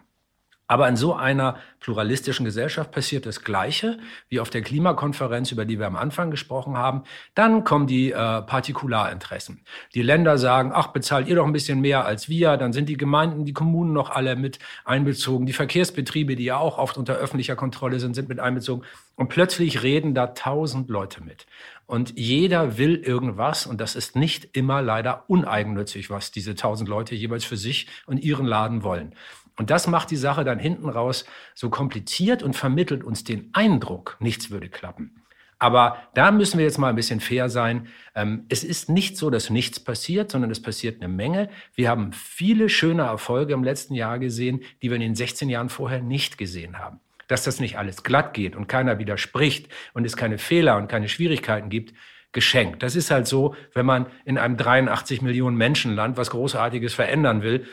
Aber 0.67 0.87
in 0.89 0.95
so 0.95 1.13
einer 1.13 1.57
pluralistischen 1.79 2.43
Gesellschaft 2.43 2.91
passiert 2.91 3.27
das 3.27 3.43
Gleiche 3.43 3.99
wie 4.29 4.39
auf 4.39 4.49
der 4.49 4.63
Klimakonferenz, 4.63 5.51
über 5.51 5.65
die 5.65 5.77
wir 5.77 5.85
am 5.85 5.95
Anfang 5.95 6.31
gesprochen 6.31 6.75
haben. 6.75 7.03
Dann 7.35 7.63
kommen 7.63 7.85
die 7.85 8.11
äh, 8.11 8.41
Partikularinteressen. 8.41 9.63
Die 9.93 10.01
Länder 10.01 10.39
sagen, 10.39 10.71
ach, 10.73 10.87
bezahlt 10.87 11.27
ihr 11.27 11.35
doch 11.35 11.45
ein 11.45 11.53
bisschen 11.53 11.81
mehr 11.81 12.05
als 12.05 12.29
wir. 12.29 12.57
Dann 12.57 12.73
sind 12.73 12.89
die 12.89 12.97
Gemeinden, 12.97 13.45
die 13.45 13.53
Kommunen 13.53 13.93
noch 13.93 14.09
alle 14.09 14.35
mit 14.35 14.57
einbezogen. 14.85 15.45
Die 15.45 15.53
Verkehrsbetriebe, 15.53 16.35
die 16.35 16.45
ja 16.45 16.57
auch 16.57 16.79
oft 16.79 16.97
unter 16.97 17.13
öffentlicher 17.13 17.55
Kontrolle 17.55 17.99
sind, 17.99 18.15
sind 18.15 18.27
mit 18.27 18.39
einbezogen. 18.39 18.83
Und 19.15 19.29
plötzlich 19.29 19.83
reden 19.83 20.15
da 20.15 20.27
tausend 20.27 20.89
Leute 20.89 21.23
mit. 21.23 21.45
Und 21.85 22.17
jeder 22.17 22.79
will 22.79 22.95
irgendwas. 22.95 23.67
Und 23.67 23.79
das 23.79 23.95
ist 23.95 24.15
nicht 24.15 24.49
immer 24.57 24.81
leider 24.81 25.25
uneigennützig, 25.27 26.09
was 26.09 26.31
diese 26.31 26.55
tausend 26.55 26.89
Leute 26.89 27.13
jeweils 27.13 27.45
für 27.45 27.57
sich 27.57 27.87
und 28.07 28.17
ihren 28.17 28.47
Laden 28.47 28.81
wollen. 28.81 29.13
Und 29.57 29.69
das 29.69 29.87
macht 29.87 30.11
die 30.11 30.17
Sache 30.17 30.43
dann 30.43 30.59
hinten 30.59 30.89
raus 30.89 31.25
so 31.53 31.69
kompliziert 31.69 32.43
und 32.43 32.55
vermittelt 32.55 33.03
uns 33.03 33.23
den 33.23 33.49
Eindruck, 33.53 34.17
nichts 34.19 34.51
würde 34.51 34.69
klappen. 34.69 35.21
Aber 35.57 35.97
da 36.13 36.31
müssen 36.31 36.57
wir 36.57 36.65
jetzt 36.65 36.77
mal 36.77 36.89
ein 36.89 36.95
bisschen 36.95 37.21
fair 37.21 37.49
sein. 37.49 37.87
Ähm, 38.13 38.45
es 38.49 38.63
ist 38.63 38.89
nicht 38.89 39.17
so, 39.17 39.29
dass 39.29 39.49
nichts 39.49 39.79
passiert, 39.79 40.31
sondern 40.31 40.51
es 40.51 40.61
passiert 40.61 41.01
eine 41.01 41.11
Menge. 41.11 41.49
Wir 41.75 41.89
haben 41.89 42.11
viele 42.11 42.67
schöne 42.67 43.03
Erfolge 43.03 43.53
im 43.53 43.63
letzten 43.63 43.95
Jahr 43.95 44.19
gesehen, 44.19 44.61
die 44.81 44.89
wir 44.89 44.95
in 44.95 45.01
den 45.01 45.15
16 45.15 45.49
Jahren 45.49 45.69
vorher 45.69 46.01
nicht 46.01 46.37
gesehen 46.37 46.77
haben. 46.77 46.99
Dass 47.27 47.43
das 47.43 47.59
nicht 47.59 47.77
alles 47.77 48.03
glatt 48.03 48.33
geht 48.33 48.55
und 48.55 48.67
keiner 48.67 48.99
widerspricht 48.99 49.69
und 49.93 50.05
es 50.05 50.17
keine 50.17 50.37
Fehler 50.37 50.75
und 50.75 50.87
keine 50.89 51.07
Schwierigkeiten 51.07 51.69
gibt, 51.69 51.93
geschenkt. 52.33 52.83
Das 52.83 52.97
ist 52.97 53.09
halt 53.09 53.25
so, 53.25 53.55
wenn 53.73 53.85
man 53.85 54.07
in 54.25 54.37
einem 54.37 54.57
83 54.57 55.21
Millionen 55.21 55.55
Menschenland 55.55 56.17
was 56.17 56.31
Großartiges 56.31 56.93
verändern 56.93 57.41
will, 57.43 57.65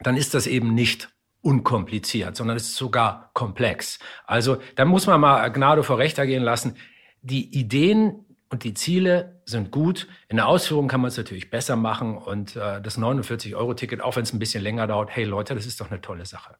dann 0.00 0.16
ist 0.16 0.34
das 0.34 0.46
eben 0.46 0.74
nicht 0.74 1.08
unkompliziert, 1.44 2.36
sondern 2.36 2.56
es 2.56 2.64
ist 2.64 2.76
sogar 2.76 3.30
komplex. 3.34 3.98
Also 4.26 4.56
da 4.76 4.84
muss 4.84 5.06
man 5.06 5.20
mal 5.20 5.48
Gnade 5.50 5.82
vor 5.82 5.98
Recht 5.98 6.18
ergehen 6.18 6.42
lassen. 6.42 6.76
Die 7.22 7.58
Ideen 7.58 8.24
und 8.48 8.64
die 8.64 8.74
Ziele 8.74 9.42
sind 9.44 9.70
gut. 9.70 10.08
In 10.28 10.36
der 10.36 10.48
Ausführung 10.48 10.88
kann 10.88 11.00
man 11.00 11.08
es 11.08 11.16
natürlich 11.16 11.50
besser 11.50 11.76
machen 11.76 12.16
und 12.16 12.56
äh, 12.56 12.80
das 12.80 12.98
49-Euro-Ticket, 12.98 14.00
auch 14.00 14.16
wenn 14.16 14.22
es 14.22 14.32
ein 14.32 14.38
bisschen 14.38 14.62
länger 14.62 14.86
dauert, 14.86 15.10
hey 15.10 15.24
Leute, 15.24 15.54
das 15.54 15.66
ist 15.66 15.80
doch 15.80 15.90
eine 15.90 16.00
tolle 16.00 16.24
Sache. 16.24 16.56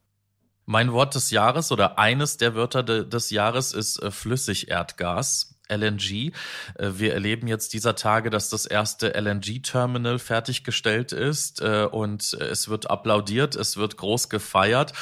Mein 0.66 0.92
Wort 0.92 1.14
des 1.14 1.30
Jahres 1.30 1.72
oder 1.72 1.98
eines 1.98 2.36
der 2.36 2.54
Wörter 2.54 2.82
de 2.82 3.06
des 3.06 3.30
Jahres 3.30 3.72
ist 3.72 4.02
äh, 4.02 4.10
Flüssigerdgas. 4.10 5.53
LNG. 5.76 6.32
Äh, 6.78 6.90
wir 6.94 7.14
erleben 7.14 7.46
jetzt 7.46 7.72
dieser 7.72 7.94
Tage, 7.94 8.30
dass 8.30 8.48
das 8.48 8.66
erste 8.66 9.14
LNG-Terminal 9.14 10.18
fertiggestellt 10.18 11.12
ist 11.12 11.60
äh, 11.60 11.86
und 11.90 12.34
es 12.34 12.68
wird 12.68 12.90
applaudiert, 12.90 13.56
es 13.56 13.76
wird 13.76 13.96
groß 13.96 14.28
gefeiert. 14.28 14.92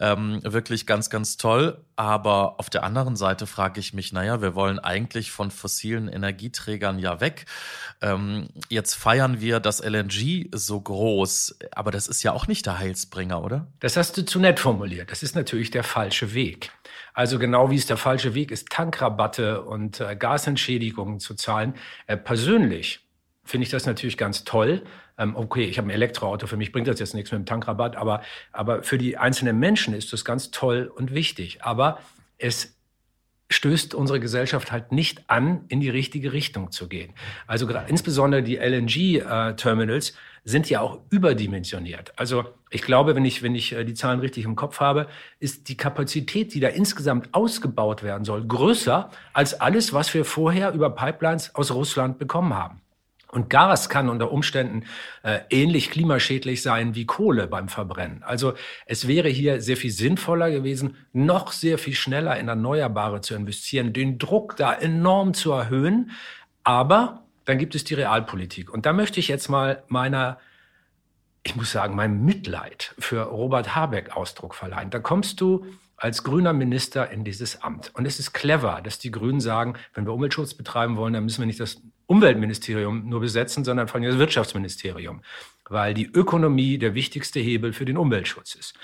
Ähm, 0.00 0.40
wirklich 0.44 0.86
ganz, 0.86 1.10
ganz 1.10 1.36
toll. 1.36 1.78
Aber 1.96 2.58
auf 2.58 2.70
der 2.70 2.84
anderen 2.84 3.16
Seite 3.16 3.46
frage 3.46 3.78
ich 3.78 3.92
mich, 3.92 4.12
naja, 4.12 4.40
wir 4.40 4.54
wollen 4.54 4.78
eigentlich 4.78 5.30
von 5.30 5.50
fossilen 5.50 6.08
Energieträgern 6.08 6.98
ja 6.98 7.20
weg. 7.20 7.44
Ähm, 8.00 8.48
jetzt 8.68 8.94
feiern 8.94 9.40
wir 9.40 9.60
das 9.60 9.80
LNG 9.80 10.48
so 10.52 10.80
groß, 10.80 11.58
aber 11.70 11.90
das 11.90 12.08
ist 12.08 12.22
ja 12.22 12.32
auch 12.32 12.46
nicht 12.46 12.66
der 12.66 12.78
Heilsbringer, 12.78 13.44
oder? 13.44 13.66
Das 13.80 13.96
hast 13.96 14.16
du 14.16 14.24
zu 14.24 14.40
nett 14.40 14.58
formuliert. 14.58 15.10
Das 15.10 15.22
ist 15.22 15.36
natürlich 15.36 15.70
der 15.70 15.84
falsche 15.84 16.34
Weg. 16.34 16.72
Also 17.14 17.38
genau 17.38 17.70
wie 17.70 17.76
es 17.76 17.86
der 17.86 17.96
falsche 17.96 18.34
Weg 18.34 18.50
ist, 18.50 18.68
Tankrabatte 18.68 19.62
und 19.62 20.00
äh, 20.00 20.16
Gasentschädigungen 20.16 21.20
zu 21.20 21.34
zahlen. 21.34 21.74
Äh, 22.06 22.16
persönlich 22.16 23.00
finde 23.44 23.64
ich 23.64 23.70
das 23.70 23.86
natürlich 23.86 24.16
ganz 24.16 24.44
toll. 24.44 24.82
Ähm, 25.18 25.36
okay, 25.36 25.64
ich 25.64 25.78
habe 25.78 25.88
ein 25.88 25.90
Elektroauto, 25.90 26.46
für 26.46 26.56
mich 26.56 26.72
bringt 26.72 26.88
das 26.88 27.00
jetzt 27.00 27.14
nichts 27.14 27.32
mit 27.32 27.40
dem 27.40 27.46
Tankrabatt, 27.46 27.96
aber, 27.96 28.22
aber 28.52 28.82
für 28.82 28.98
die 28.98 29.18
einzelnen 29.18 29.58
Menschen 29.58 29.94
ist 29.94 30.12
das 30.12 30.24
ganz 30.24 30.50
toll 30.50 30.90
und 30.94 31.12
wichtig. 31.12 31.62
Aber 31.62 31.98
es 32.38 32.76
stößt 33.52 33.94
unsere 33.94 34.20
Gesellschaft 34.20 34.72
halt 34.72 34.92
nicht 34.92 35.30
an, 35.30 35.64
in 35.68 35.80
die 35.80 35.90
richtige 35.90 36.32
Richtung 36.32 36.70
zu 36.70 36.88
gehen. 36.88 37.12
Also 37.46 37.68
insbesondere 37.68 38.42
die 38.42 38.56
LNG-Terminals 38.56 40.10
äh, 40.10 40.12
sind 40.44 40.68
ja 40.68 40.80
auch 40.80 40.98
überdimensioniert. 41.10 42.12
Also 42.16 42.44
ich 42.70 42.82
glaube, 42.82 43.14
wenn 43.14 43.24
ich, 43.24 43.42
wenn 43.42 43.54
ich 43.54 43.72
äh, 43.72 43.84
die 43.84 43.94
Zahlen 43.94 44.20
richtig 44.20 44.44
im 44.44 44.56
Kopf 44.56 44.80
habe, 44.80 45.06
ist 45.38 45.68
die 45.68 45.76
Kapazität, 45.76 46.52
die 46.54 46.60
da 46.60 46.68
insgesamt 46.68 47.32
ausgebaut 47.32 48.02
werden 48.02 48.24
soll, 48.24 48.44
größer 48.44 49.10
als 49.32 49.60
alles, 49.60 49.92
was 49.92 50.12
wir 50.14 50.24
vorher 50.24 50.72
über 50.72 50.90
Pipelines 50.90 51.54
aus 51.54 51.70
Russland 51.70 52.18
bekommen 52.18 52.54
haben. 52.54 52.81
Und 53.34 53.48
Gas 53.48 53.88
kann 53.88 54.10
unter 54.10 54.30
Umständen 54.30 54.84
äh, 55.22 55.40
ähnlich 55.48 55.90
klimaschädlich 55.90 56.60
sein 56.60 56.94
wie 56.94 57.06
Kohle 57.06 57.46
beim 57.46 57.70
Verbrennen. 57.70 58.22
Also 58.22 58.52
es 58.84 59.08
wäre 59.08 59.30
hier 59.30 59.62
sehr 59.62 59.78
viel 59.78 59.90
sinnvoller 59.90 60.50
gewesen, 60.50 60.98
noch 61.14 61.50
sehr 61.50 61.78
viel 61.78 61.94
schneller 61.94 62.38
in 62.38 62.48
Erneuerbare 62.48 63.22
zu 63.22 63.34
investieren, 63.34 63.94
den 63.94 64.18
Druck 64.18 64.58
da 64.58 64.74
enorm 64.74 65.32
zu 65.32 65.50
erhöhen. 65.50 66.10
Aber 66.62 67.24
dann 67.46 67.56
gibt 67.56 67.74
es 67.74 67.84
die 67.84 67.94
Realpolitik. 67.94 68.70
Und 68.70 68.84
da 68.84 68.92
möchte 68.92 69.18
ich 69.18 69.28
jetzt 69.28 69.48
mal 69.48 69.82
meiner, 69.88 70.38
ich 71.42 71.56
muss 71.56 71.72
sagen, 71.72 71.96
meinem 71.96 72.26
Mitleid 72.26 72.94
für 72.98 73.22
Robert 73.22 73.74
Habeck 73.74 74.14
Ausdruck 74.14 74.54
verleihen. 74.54 74.90
Da 74.90 74.98
kommst 74.98 75.40
du 75.40 75.64
als 75.96 76.22
grüner 76.22 76.52
Minister 76.52 77.10
in 77.10 77.24
dieses 77.24 77.62
Amt. 77.62 77.92
Und 77.94 78.04
es 78.06 78.18
ist 78.18 78.34
clever, 78.34 78.80
dass 78.82 78.98
die 78.98 79.10
Grünen 79.10 79.40
sagen, 79.40 79.74
wenn 79.94 80.04
wir 80.04 80.12
Umweltschutz 80.12 80.52
betreiben 80.52 80.96
wollen, 80.96 81.14
dann 81.14 81.24
müssen 81.24 81.40
wir 81.40 81.46
nicht 81.46 81.60
das 81.60 81.80
Umweltministerium 82.12 83.08
nur 83.08 83.20
besetzen, 83.20 83.64
sondern 83.64 83.88
vor 83.88 83.98
allem 83.98 84.10
das 84.10 84.18
Wirtschaftsministerium, 84.18 85.22
weil 85.68 85.94
die 85.94 86.06
Ökonomie 86.06 86.76
der 86.76 86.94
wichtigste 86.94 87.40
Hebel 87.40 87.72
für 87.72 87.86
den 87.86 87.96
Umweltschutz 87.96 88.54
ist. 88.54 88.74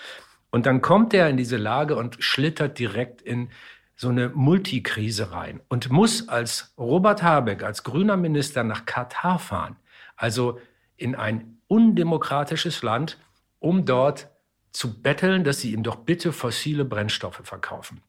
Und 0.50 0.64
dann 0.64 0.80
kommt 0.80 1.12
er 1.12 1.28
in 1.28 1.36
diese 1.36 1.58
Lage 1.58 1.94
und 1.96 2.16
schlittert 2.24 2.78
direkt 2.78 3.20
in 3.20 3.50
so 3.96 4.08
eine 4.08 4.30
Multikrise 4.30 5.30
rein 5.30 5.60
und 5.68 5.90
muss 5.90 6.28
als 6.28 6.72
Robert 6.78 7.22
Habeck, 7.22 7.62
als 7.62 7.82
grüner 7.82 8.16
Minister 8.16 8.64
nach 8.64 8.86
Katar 8.86 9.38
fahren, 9.38 9.76
also 10.16 10.58
in 10.96 11.14
ein 11.14 11.58
undemokratisches 11.66 12.82
Land, 12.82 13.18
um 13.58 13.84
dort 13.84 14.28
zu 14.72 15.02
betteln, 15.02 15.44
dass 15.44 15.60
sie 15.60 15.72
ihm 15.72 15.82
doch 15.82 15.96
bitte 15.96 16.32
fossile 16.32 16.86
Brennstoffe 16.86 17.40
verkaufen. 17.42 18.00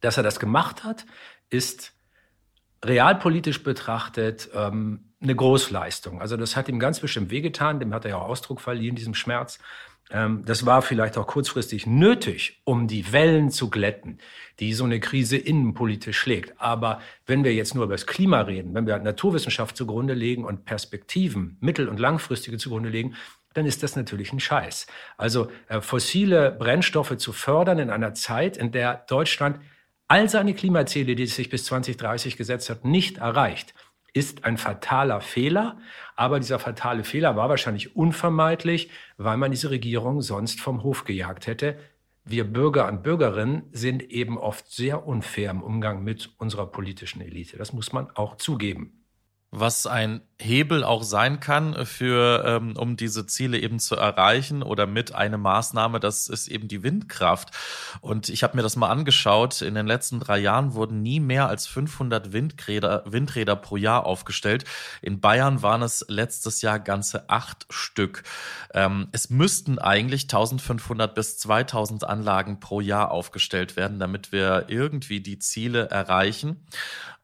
Dass 0.00 0.16
er 0.16 0.24
das 0.24 0.40
gemacht 0.40 0.82
hat, 0.82 1.06
ist 1.48 1.92
realpolitisch 2.84 3.62
betrachtet 3.62 4.50
ähm, 4.54 5.00
eine 5.20 5.34
Großleistung. 5.34 6.20
Also 6.20 6.36
das 6.36 6.56
hat 6.56 6.68
ihm 6.68 6.78
ganz 6.78 7.00
bestimmt 7.00 7.30
wehgetan, 7.30 7.80
dem 7.80 7.92
hat 7.92 8.04
er 8.04 8.12
ja 8.12 8.16
auch 8.18 8.28
Ausdruck 8.28 8.60
verliehen, 8.60 8.94
diesem 8.94 9.14
Schmerz. 9.14 9.58
Ähm, 10.10 10.44
das 10.44 10.64
war 10.64 10.82
vielleicht 10.82 11.18
auch 11.18 11.26
kurzfristig 11.26 11.86
nötig, 11.86 12.60
um 12.64 12.86
die 12.86 13.12
Wellen 13.12 13.50
zu 13.50 13.68
glätten, 13.68 14.18
die 14.60 14.72
so 14.72 14.84
eine 14.84 15.00
Krise 15.00 15.36
innenpolitisch 15.36 16.18
schlägt. 16.18 16.60
Aber 16.60 17.00
wenn 17.26 17.44
wir 17.44 17.54
jetzt 17.54 17.74
nur 17.74 17.84
über 17.84 17.94
das 17.94 18.06
Klima 18.06 18.42
reden, 18.42 18.74
wenn 18.74 18.86
wir 18.86 18.98
Naturwissenschaft 18.98 19.76
zugrunde 19.76 20.14
legen 20.14 20.44
und 20.44 20.64
Perspektiven, 20.64 21.56
mittel- 21.60 21.88
und 21.88 21.98
langfristige 21.98 22.58
zugrunde 22.58 22.88
legen, 22.88 23.14
dann 23.54 23.66
ist 23.66 23.82
das 23.82 23.96
natürlich 23.96 24.32
ein 24.32 24.40
Scheiß. 24.40 24.86
Also 25.16 25.50
äh, 25.68 25.80
fossile 25.80 26.52
Brennstoffe 26.52 27.16
zu 27.16 27.32
fördern 27.32 27.78
in 27.78 27.90
einer 27.90 28.14
Zeit, 28.14 28.56
in 28.56 28.70
der 28.70 29.04
Deutschland 29.08 29.58
all 30.08 30.28
seine 30.28 30.54
Klimaziele, 30.54 31.14
die 31.14 31.24
es 31.24 31.36
sich 31.36 31.50
bis 31.50 31.64
2030 31.66 32.36
gesetzt 32.36 32.70
hat, 32.70 32.84
nicht 32.84 33.18
erreicht, 33.18 33.74
ist 34.14 34.44
ein 34.44 34.56
fataler 34.56 35.20
Fehler. 35.20 35.78
Aber 36.16 36.40
dieser 36.40 36.58
fatale 36.58 37.04
Fehler 37.04 37.36
war 37.36 37.48
wahrscheinlich 37.48 37.94
unvermeidlich, 37.94 38.90
weil 39.16 39.36
man 39.36 39.50
diese 39.50 39.70
Regierung 39.70 40.22
sonst 40.22 40.60
vom 40.60 40.82
Hof 40.82 41.04
gejagt 41.04 41.46
hätte. 41.46 41.78
Wir 42.24 42.44
Bürger 42.44 42.88
und 42.88 43.02
Bürgerinnen 43.02 43.64
sind 43.72 44.02
eben 44.02 44.36
oft 44.38 44.70
sehr 44.70 45.06
unfair 45.06 45.50
im 45.50 45.62
Umgang 45.62 46.02
mit 46.02 46.30
unserer 46.38 46.66
politischen 46.66 47.20
Elite. 47.20 47.56
Das 47.56 47.72
muss 47.72 47.92
man 47.92 48.10
auch 48.10 48.36
zugeben 48.36 48.98
was 49.50 49.86
ein 49.86 50.20
Hebel 50.40 50.84
auch 50.84 51.02
sein 51.02 51.40
kann 51.40 51.84
für, 51.84 52.44
ähm, 52.46 52.76
um 52.76 52.96
diese 52.96 53.26
Ziele 53.26 53.58
eben 53.58 53.80
zu 53.80 53.96
erreichen 53.96 54.62
oder 54.62 54.86
mit 54.86 55.12
einer 55.12 55.36
Maßnahme, 55.36 55.98
das 55.98 56.28
ist 56.28 56.46
eben 56.46 56.68
die 56.68 56.84
Windkraft. 56.84 57.50
Und 58.00 58.28
ich 58.28 58.44
habe 58.44 58.56
mir 58.56 58.62
das 58.62 58.76
mal 58.76 58.88
angeschaut. 58.88 59.62
In 59.62 59.74
den 59.74 59.88
letzten 59.88 60.20
drei 60.20 60.38
Jahren 60.38 60.74
wurden 60.74 61.02
nie 61.02 61.18
mehr 61.18 61.48
als 61.48 61.66
500 61.66 62.32
Windräder, 62.32 63.02
Windräder 63.06 63.56
pro 63.56 63.76
Jahr 63.76 64.06
aufgestellt. 64.06 64.64
In 65.02 65.20
Bayern 65.20 65.62
waren 65.62 65.82
es 65.82 66.04
letztes 66.08 66.62
Jahr 66.62 66.78
ganze 66.78 67.28
acht 67.28 67.66
Stück. 67.68 68.22
Ähm, 68.72 69.08
es 69.10 69.30
müssten 69.30 69.80
eigentlich 69.80 70.22
1500 70.22 71.16
bis 71.16 71.38
2000 71.38 72.04
Anlagen 72.04 72.60
pro 72.60 72.80
Jahr 72.80 73.10
aufgestellt 73.10 73.74
werden, 73.74 73.98
damit 73.98 74.30
wir 74.30 74.66
irgendwie 74.68 75.20
die 75.20 75.40
Ziele 75.40 75.88
erreichen. 75.90 76.64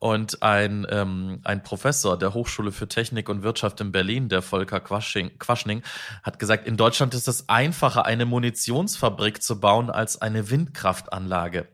Und 0.00 0.42
ein, 0.42 0.87
ähm, 0.90 1.40
ein 1.44 1.62
Professor 1.62 2.18
der 2.18 2.35
Hochschule 2.35 2.72
für 2.72 2.88
Technik 2.88 3.04
und 3.29 3.43
Wirtschaft 3.43 3.81
in 3.81 3.93
Berlin, 3.93 4.29
der 4.29 4.43
Volker 4.43 4.81
Quasching, 4.81 5.38
Quaschning, 5.38 5.83
hat 6.23 6.38
gesagt, 6.38 6.67
in 6.67 6.77
Deutschland 6.77 7.14
ist 7.14 7.29
es 7.29 7.49
einfacher, 7.49 8.05
eine 8.07 8.27
Munitionsfabrik 8.27 9.43
zu 9.43 9.61
bauen 9.61 9.90
als 9.90 10.21
eine 10.21 10.51
Windkraftanlage 10.51 11.69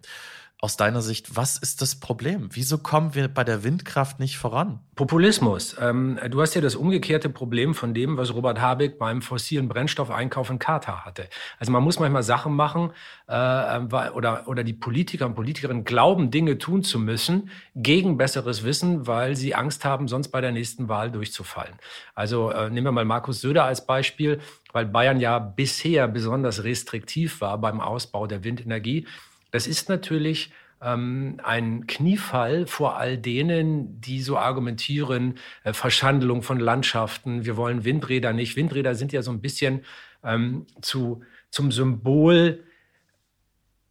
aus 0.62 0.76
deiner 0.76 1.00
Sicht, 1.00 1.36
was 1.36 1.56
ist 1.56 1.80
das 1.80 1.94
Problem? 1.94 2.50
Wieso 2.52 2.76
kommen 2.76 3.14
wir 3.14 3.28
bei 3.28 3.44
der 3.44 3.64
Windkraft 3.64 4.20
nicht 4.20 4.36
voran? 4.36 4.80
Populismus. 4.94 5.74
Ähm, 5.80 6.18
du 6.28 6.42
hast 6.42 6.54
ja 6.54 6.60
das 6.60 6.74
umgekehrte 6.74 7.30
Problem 7.30 7.74
von 7.74 7.94
dem, 7.94 8.18
was 8.18 8.34
Robert 8.34 8.60
Habeck 8.60 8.98
beim 8.98 9.22
fossilen 9.22 9.68
Brennstoffeinkauf 9.68 10.50
in 10.50 10.58
Katar 10.58 11.06
hatte. 11.06 11.28
Also 11.58 11.72
man 11.72 11.82
muss 11.82 11.98
manchmal 11.98 12.22
Sachen 12.22 12.54
machen 12.54 12.90
äh, 13.26 13.78
oder, 14.12 14.46
oder 14.48 14.62
die 14.62 14.74
Politiker 14.74 15.24
und 15.24 15.34
Politikerinnen 15.34 15.84
glauben, 15.84 16.30
Dinge 16.30 16.58
tun 16.58 16.82
zu 16.82 16.98
müssen 16.98 17.48
gegen 17.74 18.18
besseres 18.18 18.62
Wissen, 18.62 19.06
weil 19.06 19.36
sie 19.36 19.54
Angst 19.54 19.86
haben, 19.86 20.08
sonst 20.08 20.28
bei 20.28 20.42
der 20.42 20.52
nächsten 20.52 20.90
Wahl 20.90 21.10
durchzufallen. 21.10 21.74
Also 22.14 22.50
äh, 22.50 22.68
nehmen 22.68 22.86
wir 22.86 22.92
mal 22.92 23.06
Markus 23.06 23.40
Söder 23.40 23.64
als 23.64 23.86
Beispiel, 23.86 24.40
weil 24.72 24.84
Bayern 24.84 25.20
ja 25.20 25.38
bisher 25.38 26.06
besonders 26.06 26.64
restriktiv 26.64 27.40
war 27.40 27.56
beim 27.56 27.80
Ausbau 27.80 28.26
der 28.26 28.44
Windenergie. 28.44 29.06
Das 29.50 29.66
ist 29.66 29.88
natürlich 29.88 30.52
ähm, 30.82 31.40
ein 31.42 31.86
Kniefall 31.86 32.66
vor 32.66 32.96
all 32.96 33.18
denen, 33.18 34.00
die 34.00 34.22
so 34.22 34.38
argumentieren, 34.38 35.34
äh, 35.64 35.72
Verschandelung 35.72 36.42
von 36.42 36.58
Landschaften, 36.58 37.44
wir 37.44 37.56
wollen 37.56 37.84
Windräder 37.84 38.32
nicht. 38.32 38.56
Windräder 38.56 38.94
sind 38.94 39.12
ja 39.12 39.22
so 39.22 39.30
ein 39.30 39.40
bisschen 39.40 39.84
ähm, 40.24 40.66
zu, 40.80 41.22
zum 41.50 41.70
Symbol 41.72 42.64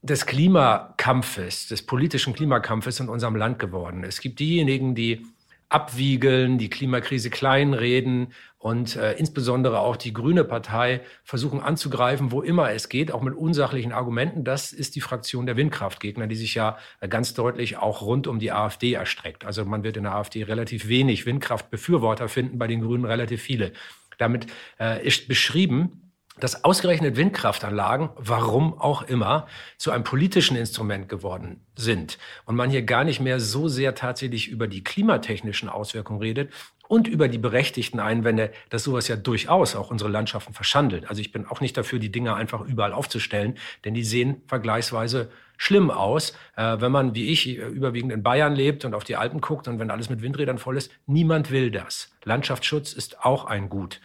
des 0.02 0.26
Klimakampfes, 0.26 1.68
des 1.68 1.86
politischen 1.86 2.34
Klimakampfes 2.34 3.00
in 3.00 3.10
unserem 3.10 3.36
Land 3.36 3.60
geworden. 3.60 4.04
Es 4.04 4.22
gibt 4.22 4.40
diejenigen, 4.40 4.96
die 4.96 5.26
abwiegeln, 5.70 6.58
die 6.58 6.70
Klimakrise 6.70 7.30
kleinreden 7.30 8.34
und 8.58 8.96
äh, 8.96 9.14
insbesondere 9.14 9.80
auch 9.80 9.96
die 9.96 10.14
Grüne 10.14 10.44
Partei 10.44 11.02
versuchen 11.24 11.62
anzugreifen, 11.62 12.32
wo 12.32 12.42
immer 12.42 12.72
es 12.72 12.90
geht, 12.90 13.12
auch 13.12 13.22
mit 13.22 13.36
unsachlichen 13.36 13.94
Argumenten. 13.94 14.44
Das 14.44 14.74
ist 14.74 14.96
die 14.96 15.02
Fraktion 15.02 15.46
der 15.46 15.56
Windkraftgegner, 15.56 16.28
die 16.28 16.36
sich 16.36 16.56
ja 16.56 16.78
äh, 17.00 17.08
ganz 17.08 17.36
deutlich 17.36 17.78
auch 17.78 18.02
rund 18.02 18.28
um 18.28 18.40
die 18.40 18.52
AfD 18.52 18.94
erstreckt. 18.94 19.46
Also 19.46 19.64
man 19.64 19.84
wird 19.84 19.96
in 19.96 20.04
der 20.04 20.16
AfD 20.16 20.44
relativ 20.44 20.88
wenig 20.88 21.26
Windkraftbefürworter 21.26 22.28
finden, 22.28 22.58
bei 22.58 22.68
den 22.68 22.82
Grünen 22.82 23.06
relativ 23.06 23.42
viele. 23.42 23.72
Damit 24.18 24.48
äh, 24.80 25.06
ist 25.06 25.28
beschrieben, 25.28 26.09
dass 26.40 26.64
ausgerechnet 26.64 27.16
Windkraftanlagen, 27.16 28.10
warum 28.16 28.80
auch 28.80 29.04
immer, 29.04 29.48
zu 29.78 29.92
einem 29.92 30.04
politischen 30.04 30.58
Instrument 30.58 31.10
geworden 31.10 31.66
sind 31.76 32.18
und 32.46 32.56
man 32.56 32.70
hier 32.70 32.84
gar 32.84 33.04
nicht 33.04 33.20
mehr 33.20 33.40
so 33.40 33.68
sehr 33.68 33.96
tatsächlich 33.96 34.48
über 34.48 34.68
die 34.68 34.84
klimatechnischen 34.84 35.70
Auswirkungen 35.70 36.20
redet 36.20 36.52
und 36.90 37.08
über 37.08 37.28
die 37.28 37.38
berechtigten 37.38 38.00
Einwände, 38.00 38.52
dass 38.70 38.84
sowas 38.84 39.08
ja 39.08 39.16
durchaus 39.16 39.76
auch 39.76 39.92
unsere 39.92 40.10
Landschaften 40.10 40.54
verschandelt. 40.54 41.08
Also 41.08 41.22
ich 41.22 41.32
bin 41.32 41.46
auch 41.46 41.62
nicht 41.62 41.78
dafür, 41.78 42.00
die 42.00 42.12
Dinger 42.12 42.36
einfach 42.36 42.62
überall 42.62 42.94
aufzustellen, 42.94 43.58
denn 43.86 43.94
die 43.94 44.04
sehen 44.04 44.42
vergleichsweise 44.48 45.30
schlimm 45.56 45.92
aus, 45.92 46.34
äh, 46.56 46.78
wenn 46.80 46.92
man 46.92 47.14
wie 47.14 47.30
ich 47.30 47.48
überwiegend 47.48 48.12
in 48.12 48.24
Bayern 48.24 48.56
lebt 48.56 48.86
und 48.86 48.96
auf 48.96 49.04
die 49.04 49.18
Alpen 49.18 49.40
guckt 49.40 49.68
und 49.68 49.78
wenn 49.78 49.92
alles 49.92 50.10
mit 50.10 50.22
Windrädern 50.22 50.58
voll 50.58 50.78
ist. 50.78 50.92
Niemand 51.06 51.52
will 51.52 51.70
das. 51.70 52.12
Landschaftsschutz 52.24 52.94
ist 52.94 53.24
auch 53.24 53.46
ein 53.46 53.70
Gut. 53.70 54.02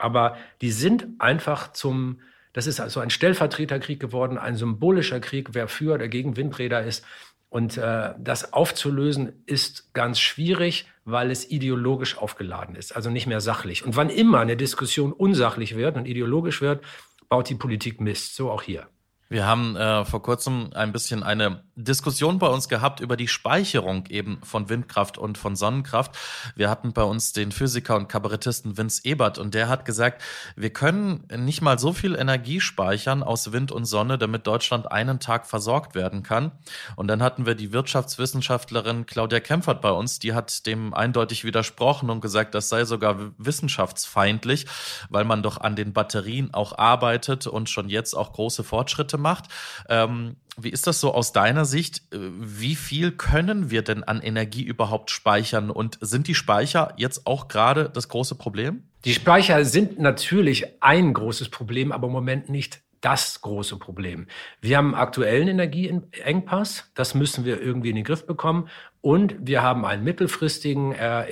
Aber 0.00 0.36
die 0.60 0.72
sind 0.72 1.06
einfach 1.18 1.72
zum, 1.72 2.20
das 2.52 2.66
ist 2.66 2.80
also 2.80 3.00
ein 3.00 3.10
Stellvertreterkrieg 3.10 4.00
geworden, 4.00 4.38
ein 4.38 4.56
symbolischer 4.56 5.20
Krieg, 5.20 5.50
wer 5.52 5.68
für 5.68 5.94
oder 5.94 6.08
gegen 6.08 6.36
Windräder 6.36 6.82
ist. 6.82 7.04
Und 7.48 7.76
äh, 7.76 8.14
das 8.18 8.52
aufzulösen 8.52 9.42
ist 9.46 9.92
ganz 9.92 10.20
schwierig, 10.20 10.86
weil 11.04 11.30
es 11.30 11.50
ideologisch 11.50 12.16
aufgeladen 12.16 12.76
ist, 12.76 12.94
also 12.94 13.10
nicht 13.10 13.26
mehr 13.26 13.40
sachlich. 13.40 13.84
Und 13.84 13.96
wann 13.96 14.08
immer 14.08 14.38
eine 14.38 14.56
Diskussion 14.56 15.12
unsachlich 15.12 15.74
wird 15.74 15.96
und 15.96 16.06
ideologisch 16.06 16.60
wird, 16.60 16.84
baut 17.28 17.48
die 17.48 17.56
Politik 17.56 18.00
Mist, 18.00 18.36
so 18.36 18.50
auch 18.50 18.62
hier. 18.62 18.88
Wir 19.32 19.46
haben 19.46 19.76
äh, 19.76 20.04
vor 20.04 20.24
kurzem 20.24 20.70
ein 20.74 20.90
bisschen 20.90 21.22
eine 21.22 21.62
Diskussion 21.76 22.40
bei 22.40 22.48
uns 22.48 22.68
gehabt 22.68 22.98
über 22.98 23.16
die 23.16 23.28
Speicherung 23.28 24.06
eben 24.08 24.40
von 24.42 24.68
Windkraft 24.68 25.18
und 25.18 25.38
von 25.38 25.54
Sonnenkraft. 25.54 26.18
Wir 26.56 26.68
hatten 26.68 26.92
bei 26.92 27.04
uns 27.04 27.32
den 27.32 27.52
Physiker 27.52 27.94
und 27.94 28.08
Kabarettisten 28.08 28.76
Vince 28.76 29.02
Ebert 29.04 29.38
und 29.38 29.54
der 29.54 29.68
hat 29.68 29.84
gesagt, 29.84 30.20
wir 30.56 30.70
können 30.70 31.28
nicht 31.36 31.62
mal 31.62 31.78
so 31.78 31.92
viel 31.92 32.16
Energie 32.16 32.60
speichern 32.60 33.22
aus 33.22 33.52
Wind 33.52 33.70
und 33.70 33.84
Sonne, 33.84 34.18
damit 34.18 34.48
Deutschland 34.48 34.90
einen 34.90 35.20
Tag 35.20 35.46
versorgt 35.46 35.94
werden 35.94 36.24
kann. 36.24 36.50
Und 36.96 37.06
dann 37.06 37.22
hatten 37.22 37.46
wir 37.46 37.54
die 37.54 37.72
Wirtschaftswissenschaftlerin 37.72 39.06
Claudia 39.06 39.38
Kempfert 39.38 39.80
bei 39.80 39.92
uns, 39.92 40.18
die 40.18 40.34
hat 40.34 40.66
dem 40.66 40.92
eindeutig 40.92 41.44
widersprochen 41.44 42.10
und 42.10 42.20
gesagt, 42.20 42.56
das 42.56 42.68
sei 42.68 42.84
sogar 42.84 43.30
wissenschaftsfeindlich, 43.38 44.66
weil 45.08 45.24
man 45.24 45.44
doch 45.44 45.60
an 45.60 45.76
den 45.76 45.92
Batterien 45.92 46.52
auch 46.52 46.76
arbeitet 46.76 47.46
und 47.46 47.70
schon 47.70 47.88
jetzt 47.88 48.14
auch 48.14 48.32
große 48.32 48.64
Fortschritte 48.64 49.19
macht. 49.20 49.46
Ähm, 49.88 50.36
wie 50.56 50.70
ist 50.70 50.86
das 50.86 51.00
so 51.00 51.14
aus 51.14 51.32
deiner 51.32 51.64
Sicht? 51.64 52.02
Äh, 52.12 52.18
wie 52.38 52.74
viel 52.74 53.12
können 53.12 53.70
wir 53.70 53.82
denn 53.82 54.04
an 54.04 54.20
Energie 54.20 54.62
überhaupt 54.62 55.10
speichern? 55.10 55.70
Und 55.70 55.98
sind 56.00 56.28
die 56.28 56.34
Speicher 56.34 56.92
jetzt 56.96 57.26
auch 57.26 57.48
gerade 57.48 57.90
das 57.90 58.08
große 58.08 58.34
Problem? 58.34 58.84
Die 59.04 59.14
Speicher 59.14 59.64
sind 59.64 59.98
natürlich 59.98 60.66
ein 60.82 61.14
großes 61.14 61.48
Problem, 61.48 61.92
aber 61.92 62.08
im 62.08 62.12
Moment 62.12 62.50
nicht 62.50 62.82
das 63.00 63.40
große 63.40 63.78
Problem. 63.78 64.26
Wir 64.60 64.76
haben 64.76 64.94
einen 64.94 65.02
aktuellen 65.02 65.48
Energieengpass, 65.48 66.90
das 66.94 67.14
müssen 67.14 67.44
wir 67.44 67.60
irgendwie 67.60 67.90
in 67.90 67.96
den 67.96 68.04
Griff 68.04 68.26
bekommen. 68.26 68.68
Und 69.00 69.36
wir 69.40 69.62
haben 69.62 69.86
einen 69.86 70.04
mittelfristigen 70.04 70.92
äh, 70.92 71.22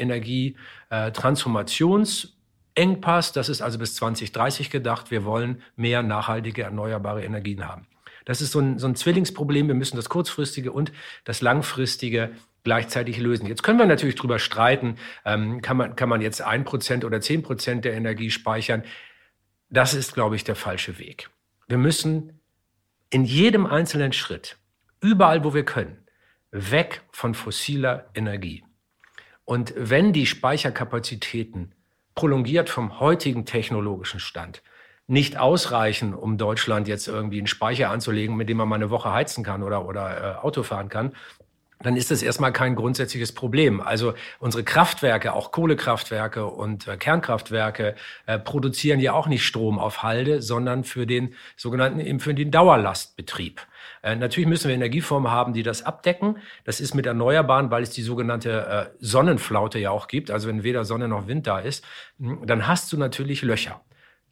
Energietransformationsengpass, 2.78 3.32
das 3.32 3.48
ist 3.48 3.60
also 3.60 3.78
bis 3.78 3.94
2030 3.96 4.70
gedacht. 4.70 5.10
Wir 5.10 5.24
wollen 5.24 5.62
mehr 5.76 6.02
nachhaltige 6.02 6.62
erneuerbare 6.62 7.24
Energien 7.24 7.66
haben. 7.66 7.86
Das 8.24 8.40
ist 8.40 8.52
so 8.52 8.60
ein, 8.60 8.78
so 8.78 8.86
ein 8.86 8.94
Zwillingsproblem. 8.94 9.68
Wir 9.68 9.74
müssen 9.74 9.96
das 9.96 10.08
kurzfristige 10.08 10.72
und 10.72 10.92
das 11.24 11.40
langfristige 11.40 12.30
gleichzeitig 12.62 13.18
lösen. 13.18 13.46
Jetzt 13.46 13.62
können 13.62 13.78
wir 13.78 13.86
natürlich 13.86 14.16
darüber 14.16 14.38
streiten, 14.38 14.96
ähm, 15.24 15.62
kann, 15.62 15.76
man, 15.76 15.96
kann 15.96 16.08
man 16.08 16.20
jetzt 16.20 16.42
ein 16.42 16.64
Prozent 16.64 17.04
oder 17.04 17.20
zehn 17.20 17.42
Prozent 17.42 17.84
der 17.84 17.94
Energie 17.94 18.30
speichern. 18.30 18.84
Das 19.70 19.94
ist, 19.94 20.14
glaube 20.14 20.36
ich, 20.36 20.44
der 20.44 20.56
falsche 20.56 20.98
Weg. 20.98 21.30
Wir 21.66 21.78
müssen 21.78 22.40
in 23.10 23.24
jedem 23.24 23.64
einzelnen 23.64 24.12
Schritt, 24.12 24.58
überall, 25.00 25.44
wo 25.44 25.54
wir 25.54 25.64
können, 25.64 25.96
weg 26.50 27.02
von 27.12 27.34
fossiler 27.34 28.10
Energie. 28.14 28.64
Und 29.44 29.72
wenn 29.76 30.12
die 30.12 30.26
Speicherkapazitäten 30.26 31.74
prolongiert 32.18 32.68
vom 32.68 32.98
heutigen 32.98 33.44
technologischen 33.44 34.18
Stand. 34.18 34.60
Nicht 35.06 35.38
ausreichen, 35.38 36.14
um 36.14 36.36
Deutschland 36.36 36.88
jetzt 36.88 37.06
irgendwie 37.06 37.38
einen 37.38 37.46
Speicher 37.46 37.90
anzulegen, 37.90 38.36
mit 38.36 38.48
dem 38.48 38.56
man 38.56 38.68
mal 38.68 38.74
eine 38.74 38.90
Woche 38.90 39.12
heizen 39.12 39.44
kann 39.44 39.62
oder, 39.62 39.86
oder 39.86 40.34
äh, 40.40 40.44
Auto 40.44 40.64
fahren 40.64 40.88
kann, 40.88 41.12
dann 41.80 41.96
ist 41.96 42.10
das 42.10 42.22
erstmal 42.22 42.52
kein 42.52 42.74
grundsätzliches 42.74 43.32
Problem. 43.32 43.80
Also 43.80 44.14
unsere 44.40 44.64
Kraftwerke, 44.64 45.32
auch 45.32 45.52
Kohlekraftwerke 45.52 46.46
und 46.46 46.88
äh, 46.88 46.96
Kernkraftwerke, 46.96 47.94
äh, 48.26 48.38
produzieren 48.38 49.00
ja 49.00 49.12
auch 49.12 49.28
nicht 49.28 49.44
Strom 49.44 49.78
auf 49.78 50.02
Halde, 50.02 50.42
sondern 50.42 50.84
für 50.84 51.06
den 51.06 51.34
sogenannten, 51.56 52.20
für 52.20 52.34
den 52.34 52.50
Dauerlastbetrieb. 52.50 53.60
Äh, 54.02 54.16
natürlich 54.16 54.48
müssen 54.48 54.68
wir 54.68 54.74
Energieformen 54.74 55.30
haben, 55.30 55.52
die 55.52 55.62
das 55.62 55.82
abdecken. 55.82 56.38
Das 56.64 56.80
ist 56.80 56.94
mit 56.94 57.06
Erneuerbaren, 57.06 57.70
weil 57.70 57.82
es 57.82 57.90
die 57.90 58.02
sogenannte 58.02 58.90
äh, 58.92 58.96
Sonnenflaute 58.98 59.78
ja 59.78 59.90
auch 59.90 60.08
gibt. 60.08 60.30
Also 60.30 60.48
wenn 60.48 60.62
weder 60.62 60.84
Sonne 60.84 61.08
noch 61.08 61.26
Wind 61.26 61.46
da 61.46 61.60
ist, 61.60 61.84
dann 62.18 62.66
hast 62.66 62.92
du 62.92 62.96
natürlich 62.96 63.42
Löcher. 63.42 63.80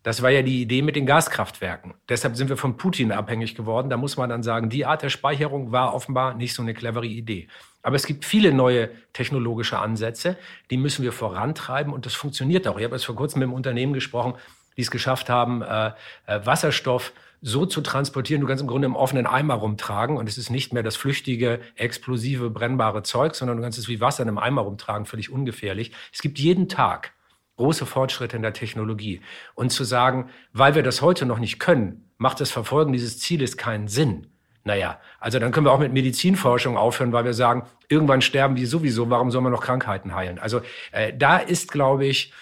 Das 0.06 0.22
war 0.22 0.30
ja 0.30 0.42
die 0.42 0.62
Idee 0.62 0.82
mit 0.82 0.94
den 0.94 1.04
Gaskraftwerken. 1.04 1.94
Deshalb 2.08 2.36
sind 2.36 2.48
wir 2.48 2.56
von 2.56 2.76
Putin 2.76 3.10
abhängig 3.10 3.56
geworden. 3.56 3.90
Da 3.90 3.96
muss 3.96 4.16
man 4.16 4.30
dann 4.30 4.44
sagen, 4.44 4.70
die 4.70 4.86
Art 4.86 5.02
der 5.02 5.08
Speicherung 5.08 5.72
war 5.72 5.94
offenbar 5.94 6.34
nicht 6.34 6.54
so 6.54 6.62
eine 6.62 6.74
clevere 6.74 7.06
Idee. 7.06 7.48
Aber 7.82 7.96
es 7.96 8.06
gibt 8.06 8.24
viele 8.24 8.52
neue 8.52 8.90
technologische 9.12 9.80
Ansätze, 9.80 10.36
die 10.70 10.76
müssen 10.76 11.02
wir 11.02 11.10
vorantreiben 11.10 11.92
und 11.92 12.06
das 12.06 12.14
funktioniert 12.14 12.68
auch. 12.68 12.78
Ich 12.78 12.84
habe 12.84 12.94
jetzt 12.94 13.04
vor 13.04 13.16
kurzem 13.16 13.40
mit 13.40 13.46
einem 13.46 13.54
Unternehmen 13.54 13.94
gesprochen, 13.94 14.34
die 14.76 14.82
es 14.82 14.92
geschafft 14.92 15.28
haben, 15.28 15.62
äh, 15.62 15.90
äh, 16.26 16.46
Wasserstoff 16.46 17.12
so 17.42 17.66
zu 17.66 17.80
transportieren, 17.80 18.40
du 18.40 18.46
kannst 18.46 18.62
im 18.62 18.68
Grunde 18.68 18.86
im 18.86 18.94
offenen 18.94 19.26
Eimer 19.26 19.54
rumtragen 19.54 20.18
und 20.18 20.28
es 20.28 20.38
ist 20.38 20.50
nicht 20.50 20.72
mehr 20.72 20.84
das 20.84 20.94
flüchtige, 20.94 21.58
explosive, 21.74 22.50
brennbare 22.50 23.02
Zeug, 23.02 23.34
sondern 23.34 23.56
du 23.56 23.62
kannst 23.64 23.76
es 23.76 23.88
wie 23.88 24.00
Wasser 24.00 24.22
in 24.22 24.28
einem 24.28 24.38
Eimer 24.38 24.62
rumtragen, 24.62 25.04
völlig 25.04 25.30
ungefährlich. 25.30 25.90
Es 26.12 26.22
gibt 26.22 26.38
jeden 26.38 26.68
Tag 26.68 27.12
große 27.56 27.86
Fortschritte 27.86 28.36
in 28.36 28.42
der 28.42 28.52
Technologie. 28.52 29.20
Und 29.54 29.70
zu 29.70 29.84
sagen, 29.84 30.30
weil 30.52 30.74
wir 30.74 30.82
das 30.82 31.02
heute 31.02 31.26
noch 31.26 31.38
nicht 31.38 31.58
können, 31.58 32.10
macht 32.18 32.40
das 32.40 32.50
Verfolgen 32.50 32.92
dieses 32.92 33.18
Zieles 33.18 33.56
keinen 33.56 33.88
Sinn. 33.88 34.28
Naja, 34.64 35.00
also 35.20 35.38
dann 35.38 35.52
können 35.52 35.66
wir 35.66 35.72
auch 35.72 35.78
mit 35.78 35.92
Medizinforschung 35.92 36.76
aufhören, 36.76 37.12
weil 37.12 37.24
wir 37.24 37.34
sagen, 37.34 37.64
irgendwann 37.88 38.20
sterben 38.20 38.56
die 38.56 38.66
sowieso, 38.66 39.08
warum 39.10 39.30
soll 39.30 39.42
man 39.42 39.52
noch 39.52 39.62
Krankheiten 39.62 40.14
heilen? 40.14 40.40
Also 40.40 40.60
äh, 40.90 41.12
da 41.16 41.38
ist, 41.38 41.70
glaube 41.70 42.04
ich, 42.04 42.32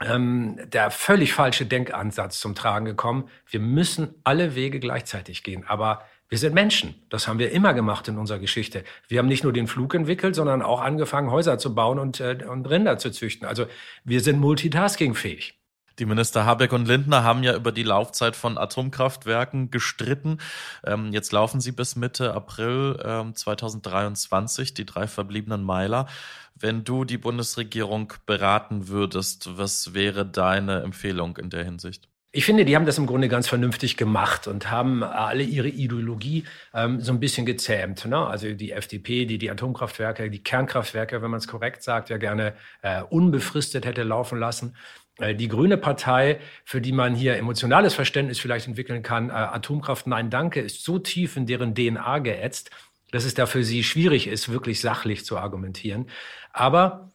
ähm, 0.00 0.58
der 0.66 0.90
völlig 0.90 1.34
falsche 1.34 1.66
Denkansatz 1.66 2.40
zum 2.40 2.54
Tragen 2.54 2.86
gekommen. 2.86 3.28
Wir 3.46 3.60
müssen 3.60 4.14
alle 4.24 4.54
Wege 4.54 4.80
gleichzeitig 4.80 5.42
gehen. 5.42 5.64
Aber 5.66 6.04
wir 6.28 6.38
sind 6.38 6.54
Menschen. 6.54 6.94
Das 7.08 7.26
haben 7.26 7.38
wir 7.38 7.52
immer 7.52 7.72
gemacht 7.72 8.06
in 8.08 8.18
unserer 8.18 8.38
Geschichte. 8.38 8.84
Wir 9.08 9.18
haben 9.18 9.28
nicht 9.28 9.44
nur 9.44 9.52
den 9.52 9.66
Flug 9.66 9.94
entwickelt, 9.94 10.34
sondern 10.34 10.62
auch 10.62 10.80
angefangen, 10.80 11.30
Häuser 11.30 11.58
zu 11.58 11.74
bauen 11.74 11.98
und, 11.98 12.20
äh, 12.20 12.38
und 12.48 12.68
Rinder 12.68 12.98
zu 12.98 13.10
züchten. 13.10 13.46
Also 13.46 13.66
wir 14.04 14.20
sind 14.20 14.38
multitaskingfähig. 14.38 15.54
Die 15.98 16.06
Minister 16.06 16.46
Habeck 16.46 16.72
und 16.72 16.86
Lindner 16.86 17.24
haben 17.24 17.42
ja 17.42 17.56
über 17.56 17.72
die 17.72 17.82
Laufzeit 17.82 18.36
von 18.36 18.56
Atomkraftwerken 18.56 19.70
gestritten. 19.70 20.38
Ähm, 20.84 21.12
jetzt 21.12 21.32
laufen 21.32 21.60
sie 21.60 21.72
bis 21.72 21.96
Mitte 21.96 22.34
April 22.34 23.00
ähm, 23.04 23.34
2023, 23.34 24.74
die 24.74 24.86
drei 24.86 25.08
verbliebenen 25.08 25.64
Meiler. 25.64 26.06
Wenn 26.54 26.84
du 26.84 27.04
die 27.04 27.18
Bundesregierung 27.18 28.12
beraten 28.26 28.88
würdest, 28.88 29.58
was 29.58 29.94
wäre 29.94 30.24
deine 30.24 30.82
Empfehlung 30.82 31.36
in 31.36 31.50
der 31.50 31.64
Hinsicht? 31.64 32.08
Ich 32.30 32.44
finde, 32.44 32.66
die 32.66 32.76
haben 32.76 32.84
das 32.84 32.98
im 32.98 33.06
Grunde 33.06 33.28
ganz 33.28 33.48
vernünftig 33.48 33.96
gemacht 33.96 34.46
und 34.48 34.70
haben 34.70 35.02
alle 35.02 35.42
ihre 35.42 35.68
Ideologie 35.68 36.44
ähm, 36.74 37.00
so 37.00 37.12
ein 37.12 37.20
bisschen 37.20 37.46
gezähmt. 37.46 38.04
Ne? 38.04 38.18
Also 38.18 38.52
die 38.52 38.72
FDP, 38.72 39.24
die 39.24 39.38
die 39.38 39.50
Atomkraftwerke, 39.50 40.28
die 40.28 40.42
Kernkraftwerke, 40.42 41.22
wenn 41.22 41.30
man 41.30 41.38
es 41.38 41.48
korrekt 41.48 41.82
sagt, 41.82 42.10
ja 42.10 42.18
gerne 42.18 42.52
äh, 42.82 43.02
unbefristet 43.02 43.86
hätte 43.86 44.02
laufen 44.02 44.38
lassen. 44.38 44.76
Äh, 45.18 45.34
die 45.34 45.48
Grüne 45.48 45.78
Partei, 45.78 46.38
für 46.66 46.82
die 46.82 46.92
man 46.92 47.14
hier 47.14 47.36
emotionales 47.36 47.94
Verständnis 47.94 48.38
vielleicht 48.38 48.66
entwickeln 48.66 49.02
kann, 49.02 49.30
äh, 49.30 49.32
Atomkraft, 49.32 50.06
nein, 50.06 50.28
danke, 50.28 50.60
ist 50.60 50.84
so 50.84 50.98
tief 50.98 51.38
in 51.38 51.46
deren 51.46 51.74
DNA 51.74 52.18
geätzt, 52.18 52.70
dass 53.10 53.24
es 53.24 53.32
da 53.32 53.46
für 53.46 53.64
sie 53.64 53.82
schwierig 53.82 54.26
ist, 54.26 54.50
wirklich 54.50 54.82
sachlich 54.82 55.24
zu 55.24 55.38
argumentieren. 55.38 56.10
Aber 56.52 57.10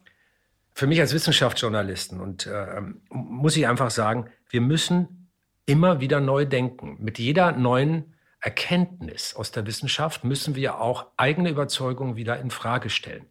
für 0.74 0.88
mich 0.88 1.00
als 1.00 1.14
Wissenschaftsjournalisten 1.14 2.20
und 2.20 2.48
äh, 2.48 2.82
muss 3.10 3.56
ich 3.56 3.68
einfach 3.68 3.92
sagen, 3.92 4.30
wir 4.54 4.62
müssen 4.62 5.32
immer 5.66 6.00
wieder 6.00 6.22
neu 6.22 6.46
denken. 6.46 6.98
Mit 7.00 7.18
jeder 7.18 7.54
neuen 7.54 8.14
Erkenntnis 8.40 9.36
aus 9.36 9.52
der 9.52 9.66
Wissenschaft 9.66 10.24
müssen 10.24 10.56
wir 10.56 10.80
auch 10.80 11.08
eigene 11.18 11.50
Überzeugungen 11.50 12.16
wieder 12.16 12.40
in 12.40 12.52
Frage 12.52 12.92
stellen. 12.92 13.26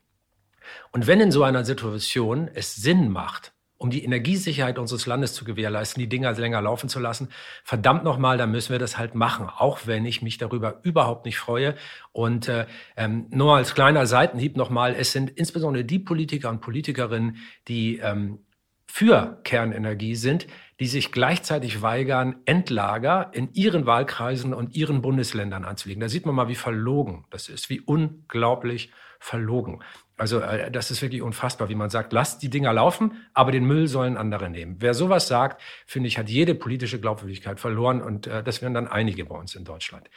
Und 0.90 1.06
wenn 1.06 1.20
in 1.20 1.30
so 1.30 1.44
einer 1.44 1.64
Situation 1.64 2.50
es 2.52 2.74
Sinn 2.74 3.08
macht, 3.08 3.52
um 3.78 3.90
die 3.90 4.04
Energiesicherheit 4.04 4.80
unseres 4.80 5.06
Landes 5.06 5.35
zu 5.35 5.44
gewährleisten, 5.44 6.00
die 6.00 6.08
Dinger 6.08 6.32
länger 6.32 6.62
laufen 6.62 6.88
zu 6.88 7.00
lassen. 7.00 7.30
Verdammt 7.64 8.04
nochmal, 8.04 8.38
dann 8.38 8.52
müssen 8.52 8.70
wir 8.70 8.78
das 8.78 8.96
halt 8.96 9.16
machen, 9.16 9.48
auch 9.48 9.80
wenn 9.87 10.06
ich 10.06 10.22
mich 10.22 10.38
darüber 10.38 10.78
überhaupt 10.85 11.24
nicht 11.26 11.37
freue. 11.37 11.74
Und 12.12 12.48
äh, 12.48 12.66
ähm, 12.96 13.26
nur 13.30 13.56
als 13.56 13.74
kleiner 13.74 14.06
Seitenhieb 14.06 14.56
nochmal, 14.56 14.94
es 14.96 15.11
sind 15.11 15.30
insbesondere 15.30 15.85
die 15.85 15.98
Politiker 15.98 16.48
und 16.48 16.61
Politikerinnen, 16.61 17.38
die 17.66 17.98
ähm, 17.98 18.38
für 18.87 19.40
Kernenergie 19.42 20.14
sind, 20.14 20.46
die 20.80 20.87
sich 20.87 21.12
gleichzeitig 21.12 21.82
weigern, 21.82 22.37
Endlager 22.44 23.30
in 23.32 23.52
ihren 23.52 23.87
Wahlkreisen 23.87 24.54
und 24.54 24.74
ihren 24.74 25.02
Bundesländern 25.02 25.64
anzulegen. 25.64 26.00
Da 26.00 26.08
sieht 26.08 26.26
man 26.26 26.35
mal, 26.35 26.48
wie 26.48 26.54
verlogen 26.54 27.24
das 27.30 27.48
ist, 27.48 27.70
wie 27.70 27.80
unglaublich 27.80 28.90
verlogen. 29.20 29.82
Also 30.16 30.40
äh, 30.40 30.70
das 30.70 30.90
ist 30.90 31.02
wirklich 31.02 31.22
unfassbar, 31.22 31.68
wie 31.68 31.74
man 31.74 31.90
sagt, 31.90 32.12
lasst 32.12 32.42
die 32.42 32.50
Dinger 32.50 32.72
laufen, 32.72 33.22
aber 33.35 33.52
den 33.52 33.64
Müll 33.64 33.87
sollen 33.87 34.16
andere 34.16 34.50
nehmen. 34.50 34.76
Wer 34.80 34.94
sowas 34.94 35.28
sagt, 35.28 35.62
finde 35.87 36.08
ich, 36.08 36.18
hat 36.18 36.28
jede 36.28 36.54
politische 36.54 37.00
Glaubwürdigkeit 37.00 37.61
verloren 37.61 38.02
und 38.02 38.26
äh, 38.26 38.42
das 38.42 38.62
wären 38.62 38.74
dann 38.74 38.88
einige 38.88 39.24
bei 39.24 39.37
uns 39.37 39.54
in 39.54 39.64
Deutschland. 39.64 40.11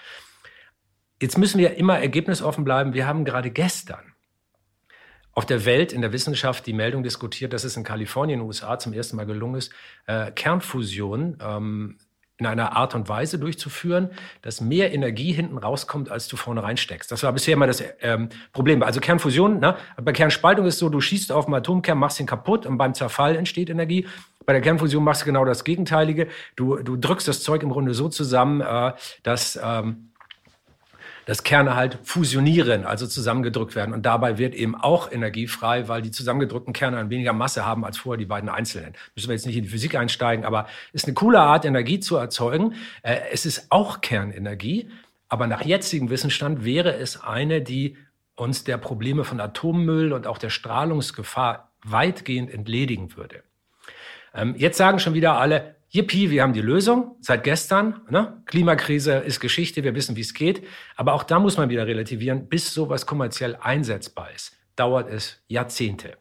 Jetzt 1.21 1.37
müssen 1.37 1.59
wir 1.59 1.77
immer 1.77 1.99
ergebnisoffen 1.99 2.63
bleiben. 2.63 2.93
Wir 2.93 3.07
haben 3.07 3.23
gerade 3.23 3.51
gestern 3.51 4.14
auf 5.35 5.45
der 5.45 5.65
Welt, 5.65 5.93
in 5.93 6.01
der 6.01 6.13
Wissenschaft 6.13 6.65
die 6.65 6.73
Meldung 6.73 7.03
diskutiert, 7.03 7.53
dass 7.53 7.65
es 7.65 7.77
in 7.77 7.83
Kalifornien, 7.83 8.41
USA 8.41 8.79
zum 8.79 8.93
ersten 8.93 9.17
Mal 9.17 9.25
gelungen 9.25 9.55
ist, 9.55 9.71
äh, 10.07 10.31
Kernfusion 10.31 11.37
ähm, 11.41 11.97
in 12.37 12.45
einer 12.45 12.75
Art 12.75 12.95
und 12.95 13.07
Weise 13.07 13.37
durchzuführen, 13.39 14.09
dass 14.41 14.59
mehr 14.59 14.93
Energie 14.93 15.31
hinten 15.31 15.57
rauskommt, 15.57 16.09
als 16.09 16.27
du 16.27 16.35
vorne 16.35 16.63
reinsteckst. 16.63 17.11
Das 17.11 17.23
war 17.23 17.31
bisher 17.31 17.53
immer 17.53 17.67
das 17.67 17.83
ähm, 18.01 18.29
Problem. 18.51 18.83
Also 18.83 18.99
Kernfusion, 18.99 19.59
ne? 19.59 19.77
bei 20.01 20.11
Kernspaltung 20.11 20.65
ist 20.65 20.79
so, 20.79 20.89
du 20.89 20.99
schießt 20.99 21.31
auf 21.31 21.45
einen 21.45 21.55
Atomkern, 21.55 21.97
machst 21.97 22.19
ihn 22.19 22.25
kaputt 22.25 22.65
und 22.65 22.77
beim 22.77 22.93
Zerfall 22.93 23.35
entsteht 23.35 23.69
Energie. 23.69 24.07
Bei 24.45 24.53
der 24.53 24.61
Kernfusion 24.61 25.03
machst 25.03 25.21
du 25.21 25.25
genau 25.25 25.45
das 25.45 25.63
Gegenteilige. 25.63 26.27
Du, 26.55 26.77
du 26.77 26.97
drückst 26.97 27.27
das 27.27 27.41
Zeug 27.41 27.63
im 27.63 27.69
Grunde 27.69 27.93
so 27.93 28.09
zusammen, 28.09 28.61
äh, 28.61 28.93
dass 29.23 29.59
ähm, 29.61 30.11
dass 31.25 31.43
Kerne 31.43 31.75
halt 31.75 31.99
fusionieren, 32.03 32.85
also 32.85 33.07
zusammengedrückt 33.07 33.75
werden. 33.75 33.93
Und 33.93 34.05
dabei 34.05 34.37
wird 34.37 34.55
eben 34.55 34.75
auch 34.75 35.11
Energie 35.11 35.47
frei, 35.47 35.87
weil 35.87 36.01
die 36.01 36.11
zusammengedrückten 36.11 36.73
Kerne 36.73 36.97
dann 36.97 37.09
weniger 37.09 37.33
Masse 37.33 37.65
haben 37.65 37.83
als 37.83 37.97
vorher 37.97 38.17
die 38.17 38.25
beiden 38.25 38.49
einzelnen. 38.49 38.93
Müssen 39.15 39.29
wir 39.29 39.35
jetzt 39.35 39.45
nicht 39.45 39.57
in 39.57 39.63
die 39.63 39.69
Physik 39.69 39.95
einsteigen, 39.95 40.45
aber 40.45 40.67
ist 40.93 41.05
eine 41.05 41.13
coole 41.13 41.39
Art, 41.39 41.65
Energie 41.65 41.99
zu 41.99 42.15
erzeugen. 42.15 42.75
Äh, 43.01 43.17
es 43.31 43.45
ist 43.45 43.67
auch 43.69 44.01
Kernenergie, 44.01 44.89
aber 45.27 45.47
nach 45.47 45.63
jetzigem 45.63 46.09
Wissensstand 46.09 46.63
wäre 46.63 46.95
es 46.95 47.21
eine, 47.21 47.61
die 47.61 47.97
uns 48.35 48.63
der 48.63 48.77
Probleme 48.77 49.23
von 49.23 49.39
Atommüll 49.39 50.13
und 50.13 50.27
auch 50.27 50.37
der 50.37 50.49
Strahlungsgefahr 50.49 51.71
weitgehend 51.83 52.53
entledigen 52.53 53.15
würde. 53.15 53.43
Ähm, 54.33 54.55
jetzt 54.57 54.77
sagen 54.77 54.99
schon 54.99 55.13
wieder 55.13 55.37
alle, 55.37 55.74
Yippie, 55.95 56.29
wir 56.29 56.43
haben 56.43 56.51
die 56.51 56.59
Lösung 56.59 57.15
seit 57.21 57.45
gestern. 57.45 58.01
Ne? 58.09 58.41
Klimakrise 58.47 59.13
ist 59.13 59.39
Geschichte, 59.39 59.85
wir 59.85 59.95
wissen, 59.95 60.17
wie 60.17 60.21
es 60.21 60.33
geht. 60.33 60.61
Aber 60.97 61.13
auch 61.13 61.23
da 61.23 61.39
muss 61.39 61.55
man 61.55 61.69
wieder 61.69 61.87
relativieren, 61.87 62.49
bis 62.49 62.73
sowas 62.73 63.05
kommerziell 63.05 63.57
einsetzbar 63.61 64.29
ist, 64.35 64.57
dauert 64.75 65.09
es 65.09 65.41
Jahrzehnte. 65.47 66.17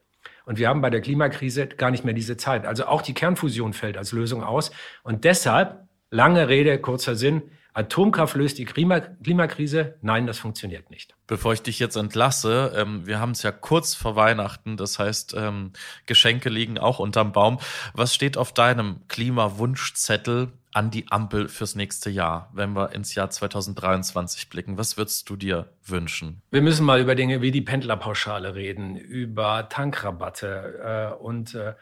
Und 0.46 0.58
wir 0.58 0.68
haben 0.68 0.80
bei 0.80 0.90
der 0.90 1.00
Klimakrise 1.00 1.66
gar 1.66 1.90
nicht 1.90 2.04
mehr 2.04 2.14
diese 2.14 2.36
Zeit. 2.36 2.66
Also 2.66 2.86
auch 2.86 3.02
die 3.02 3.14
Kernfusion 3.14 3.72
fällt 3.72 3.96
als 3.96 4.12
Lösung 4.12 4.44
aus. 4.44 4.70
Und 5.02 5.24
deshalb, 5.24 5.88
lange 6.08 6.48
Rede, 6.48 6.78
kurzer 6.78 7.16
Sinn, 7.16 7.42
Atomkraft 7.74 8.36
löst 8.36 8.58
die 8.58 8.64
Klima 8.64 9.00
Klimakrise. 9.00 9.96
Nein, 10.00 10.26
das 10.26 10.38
funktioniert 10.38 10.90
nicht. 10.90 11.14
Bevor 11.26 11.52
ich 11.52 11.62
dich 11.62 11.80
jetzt 11.80 11.96
entlasse, 11.96 12.72
ähm, 12.76 13.06
wir 13.06 13.18
haben 13.18 13.32
es 13.32 13.42
ja 13.42 13.50
kurz 13.50 13.94
vor 13.94 14.14
Weihnachten, 14.14 14.76
das 14.76 14.98
heißt, 15.00 15.34
ähm, 15.36 15.72
Geschenke 16.06 16.48
liegen 16.48 16.78
auch 16.78 17.00
unterm 17.00 17.32
Baum. 17.32 17.58
Was 17.92 18.14
steht 18.14 18.36
auf 18.36 18.52
deinem 18.52 19.00
Klimawunschzettel 19.08 20.52
an 20.72 20.90
die 20.90 21.06
Ampel 21.10 21.48
fürs 21.48 21.74
nächste 21.74 22.10
Jahr, 22.10 22.50
wenn 22.52 22.74
wir 22.74 22.92
ins 22.92 23.14
Jahr 23.16 23.30
2023 23.30 24.48
blicken? 24.50 24.78
Was 24.78 24.96
würdest 24.96 25.28
du 25.28 25.36
dir 25.36 25.68
wünschen? 25.84 26.42
Wir 26.50 26.62
müssen 26.62 26.86
mal 26.86 27.00
über 27.00 27.16
Dinge 27.16 27.42
wie 27.42 27.50
die 27.50 27.62
Pendlerpauschale 27.62 28.54
reden, 28.54 28.96
über 28.96 29.68
Tankrabatte 29.68 31.12
äh, 31.18 31.22
und 31.22 31.54
äh, 31.54 31.74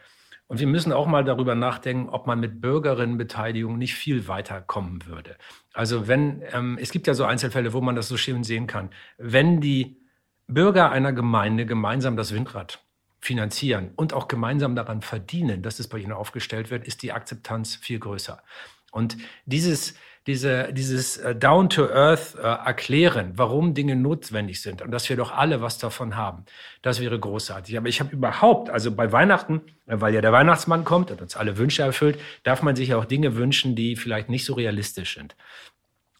und 0.53 0.59
wir 0.59 0.67
müssen 0.67 0.93
auch 0.93 1.07
mal 1.07 1.23
darüber 1.23 1.55
nachdenken, 1.55 2.09
ob 2.09 2.27
man 2.27 2.39
mit 2.39 2.61
Bürgerinnenbeteiligung 2.61 3.75
nicht 3.75 3.95
viel 3.95 4.27
weiter 4.27 4.61
kommen 4.61 5.03
würde. 5.07 5.35
Also 5.73 6.07
wenn, 6.07 6.43
ähm, 6.53 6.77
es 6.79 6.91
gibt 6.91 7.07
ja 7.07 7.15
so 7.15 7.25
Einzelfälle, 7.25 7.73
wo 7.73 7.81
man 7.81 7.95
das 7.95 8.07
so 8.07 8.17
schön 8.17 8.43
sehen 8.43 8.67
kann. 8.67 8.91
Wenn 9.17 9.61
die 9.61 9.97
Bürger 10.45 10.91
einer 10.91 11.11
Gemeinde 11.11 11.65
gemeinsam 11.65 12.15
das 12.15 12.35
Windrad 12.35 12.85
finanzieren 13.19 13.93
und 13.95 14.13
auch 14.13 14.27
gemeinsam 14.27 14.75
daran 14.75 15.01
verdienen, 15.01 15.63
dass 15.63 15.79
es 15.79 15.87
bei 15.87 15.97
ihnen 15.97 16.11
aufgestellt 16.11 16.69
wird, 16.69 16.85
ist 16.85 17.01
die 17.01 17.13
Akzeptanz 17.13 17.75
viel 17.75 17.97
größer. 17.97 18.43
Und 18.91 19.17
dieses, 19.47 19.95
diese, 20.27 20.71
dieses 20.71 21.17
äh, 21.17 21.35
Down-to-Earth 21.35 22.35
äh, 22.35 22.41
erklären, 22.41 23.33
warum 23.35 23.73
Dinge 23.73 23.95
notwendig 23.95 24.61
sind 24.61 24.81
und 24.81 24.91
dass 24.91 25.09
wir 25.09 25.17
doch 25.17 25.31
alle 25.31 25.61
was 25.61 25.77
davon 25.77 26.15
haben. 26.15 26.45
Das 26.81 27.01
wäre 27.01 27.19
großartig. 27.19 27.77
Aber 27.77 27.89
ich 27.89 27.99
habe 27.99 28.11
überhaupt, 28.13 28.69
also 28.69 28.91
bei 28.91 29.11
Weihnachten, 29.11 29.61
äh, 29.85 29.99
weil 29.99 30.13
ja 30.13 30.21
der 30.21 30.31
Weihnachtsmann 30.31 30.85
kommt 30.85 31.11
und 31.11 31.21
uns 31.21 31.35
alle 31.35 31.57
Wünsche 31.57 31.83
erfüllt, 31.83 32.19
darf 32.43 32.61
man 32.61 32.75
sich 32.75 32.93
auch 32.93 33.05
Dinge 33.05 33.35
wünschen, 33.35 33.75
die 33.75 33.95
vielleicht 33.95 34.29
nicht 34.29 34.45
so 34.45 34.53
realistisch 34.53 35.15
sind. 35.15 35.35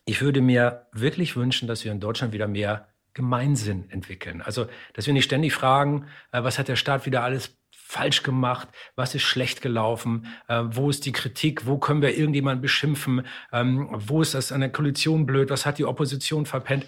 Ich 0.06 0.22
würde 0.22 0.42
mir 0.42 0.88
wirklich 0.92 1.38
wünschen, 1.38 1.68
dass 1.68 1.86
wir 1.86 1.92
in 1.94 2.02
Deutschland 2.02 2.34
wieder 2.34 2.48
mehr 2.48 2.89
Gemeinsinn 3.13 3.89
entwickeln. 3.89 4.42
Also, 4.42 4.68
dass 4.94 5.08
wir 5.08 5.13
nicht 5.13 5.24
ständig 5.24 5.54
fragen, 5.54 6.08
was 6.32 6.60
hat 6.60 6.68
der 6.68 6.76
Staat 6.76 7.06
wieder 7.06 7.24
alles 7.24 7.56
falsch 7.86 8.24
gemacht, 8.24 8.69
was 8.96 9.13
ist 9.13 9.24
schlecht 9.24 9.62
gelaufen, 9.62 10.26
äh, 10.48 10.63
wo 10.65 10.89
ist 10.89 11.06
die 11.06 11.12
Kritik, 11.12 11.65
wo 11.65 11.78
können 11.78 12.02
wir 12.02 12.17
irgendjemanden 12.17 12.62
beschimpfen, 12.62 13.26
ähm, 13.52 13.89
wo 13.91 14.22
ist 14.22 14.34
das 14.34 14.52
an 14.52 14.62
der 14.62 14.72
Koalition 14.72 15.26
blöd, 15.26 15.50
was 15.50 15.65
hat 15.65 15.78
die 15.78 15.86
Opposition 15.86 16.46
verpennt. 16.46 16.86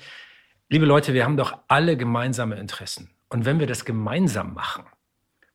Liebe 0.69 0.85
Leute, 0.85 1.13
wir 1.13 1.25
haben 1.25 1.37
doch 1.37 1.59
alle 1.67 1.95
gemeinsame 1.97 2.55
Interessen. 2.55 3.11
Und 3.29 3.45
wenn 3.45 3.59
wir 3.59 3.67
das 3.67 3.85
gemeinsam 3.85 4.53
machen, 4.53 4.85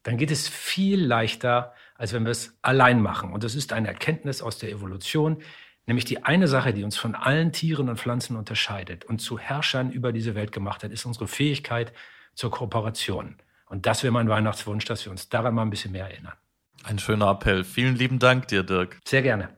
dann 0.03 0.19
geht 0.19 0.31
es 0.31 0.49
viel 0.49 1.05
leichter, 1.05 1.75
als 1.97 2.13
wenn 2.13 2.25
wir 2.25 2.31
es 2.31 2.57
allein 2.63 3.03
machen. 3.03 3.33
Und 3.33 3.43
das 3.43 3.55
ist 3.55 3.73
eine 3.73 3.89
Erkenntnis 3.89 4.43
aus 4.43 4.59
der 4.59 4.71
Evolution, 4.71 5.43
nämlich 5.87 6.05
die 6.05 6.23
eine 6.23 6.49
Sache, 6.49 6.73
die 6.73 6.85
uns 6.85 6.97
von 6.97 7.15
allen 7.15 7.53
Tieren 7.53 7.89
und 7.89 7.99
Pflanzen 7.99 8.37
unterscheidet 8.37 9.05
und 9.05 9.21
zu 9.21 9.39
Herrschern 9.39 9.91
über 9.91 10.13
diese 10.13 10.35
Welt 10.35 10.53
gemacht 10.53 10.85
hat, 10.85 10.93
ist 10.93 11.07
unsere 11.07 11.27
Fähigkeit 11.27 11.93
zur 12.35 12.51
Kooperation. 12.51 13.37
Und 13.71 13.87
das 13.87 14.03
wäre 14.03 14.13
mein 14.13 14.29
Weihnachtswunsch, 14.29 14.85
dass 14.85 15.05
wir 15.05 15.13
uns 15.13 15.29
daran 15.29 15.55
mal 15.55 15.63
ein 15.63 15.71
bisschen 15.71 15.93
mehr 15.93 16.11
erinnern. 16.11 16.35
Ein 16.83 16.99
schöner 16.99 17.31
Appell. 17.31 17.63
Vielen 17.63 17.95
lieben 17.95 18.19
Dank 18.19 18.49
dir, 18.49 18.65
Dirk. 18.65 18.99
Sehr 19.07 19.23
gerne. 19.23 19.57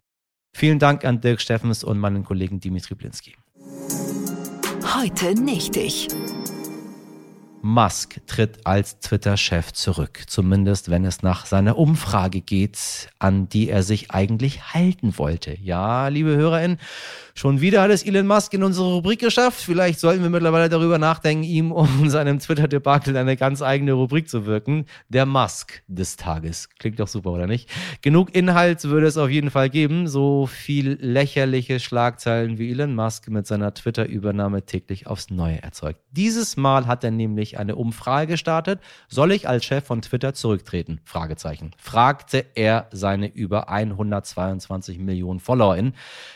Vielen 0.55 0.79
Dank 0.79 1.05
an 1.07 1.23
Dirk 1.23 1.41
Steffens 1.41 1.83
und 1.83 1.99
meinen 1.99 2.23
Kollegen 2.23 2.61
Dimitri 2.61 2.95
Blinski. 2.95 3.35
Heute 4.95 5.35
nicht 5.35 5.77
ich. 5.79 6.09
Musk 7.63 8.21
tritt 8.27 8.67
als 8.67 8.99
Twitter-Chef 8.99 9.73
zurück, 9.73 10.25
zumindest 10.27 10.91
wenn 10.91 11.05
es 11.05 11.23
nach 11.23 11.47
seiner 11.47 11.79
Umfrage 11.79 12.41
geht, 12.41 13.09
an 13.21 13.49
die 13.49 13.71
er 13.71 13.85
sich 13.85 14.11
eigentlich 14.11 14.75
halten 14.75 15.17
wollte. 15.17 15.57
Ja, 15.59 16.09
liebe 16.09 16.37
HörerInnen, 16.37 16.79
Schon 17.35 17.61
wieder 17.61 17.81
hat 17.81 17.91
es 17.91 18.05
Elon 18.05 18.27
Musk 18.27 18.53
in 18.53 18.63
unsere 18.63 18.95
Rubrik 18.95 19.21
geschafft. 19.21 19.61
Vielleicht 19.61 20.01
sollten 20.01 20.23
wir 20.23 20.29
mittlerweile 20.29 20.69
darüber 20.69 20.99
nachdenken, 20.99 21.45
ihm 21.45 21.73
um 21.73 22.09
seinem 22.11 22.39
Twitter-Debakel 22.39 23.17
eine 23.17 23.37
ganz 23.37 23.63
eigene 23.63 23.93
Rubrik 23.93 24.29
zu 24.29 24.45
wirken. 24.45 24.85
Der 25.09 25.25
Musk 25.25 25.83
des 25.87 26.17
Tages. 26.17 26.69
Klingt 26.79 27.01
doch 27.01 27.09
super, 27.09 27.31
oder 27.31 27.47
nicht? 27.47 27.71
Genug 28.03 28.35
Inhalt 28.35 28.85
würde 28.85 29.07
es 29.07 29.17
auf 29.17 29.31
jeden 29.31 29.51
Fall 29.51 29.71
geben. 29.71 30.09
So 30.09 30.47
viel 30.47 30.99
lächerliche 31.01 31.81
Schlagzeilen 31.81 32.59
wie 32.59 32.71
Elon 32.71 32.95
Musk 32.95 33.29
mit 33.29 33.47
seiner 33.47 33.73
Twitter-Übernahme 33.73 34.67
täglich 34.67 35.07
aufs 35.07 35.31
Neue 35.31 35.63
erzeugt. 35.63 36.01
Dieses 36.11 36.59
Mal 36.59 36.87
hat 36.87 37.03
er 37.03 37.11
nämlich 37.11 37.59
eine 37.59 37.77
Umfrage 37.77 38.33
gestartet. 38.33 38.81
Soll 39.09 39.33
ich 39.33 39.49
als 39.49 39.65
Chef 39.65 39.85
von 39.85 40.03
Twitter 40.03 40.35
zurücktreten? 40.35 41.01
Fragezeichen. 41.05 41.71
Fragte 41.79 42.45
er 42.55 42.89
seine 42.93 43.29
über 43.29 43.71
122 43.71 44.99
Millionen 44.99 45.41
FollowerInnen 45.41 45.95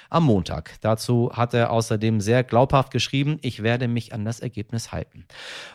am 0.09 0.25
Montag. 0.25 0.81
Dazu 0.87 1.33
hat 1.33 1.53
er 1.53 1.73
außerdem 1.73 2.21
sehr 2.21 2.45
glaubhaft 2.45 2.93
geschrieben, 2.93 3.39
ich 3.43 3.65
werde 3.65 3.89
mich 3.89 4.15
an 4.15 4.25
das 4.25 4.39
Ergebnis 4.39 4.93
halten. 4.93 5.25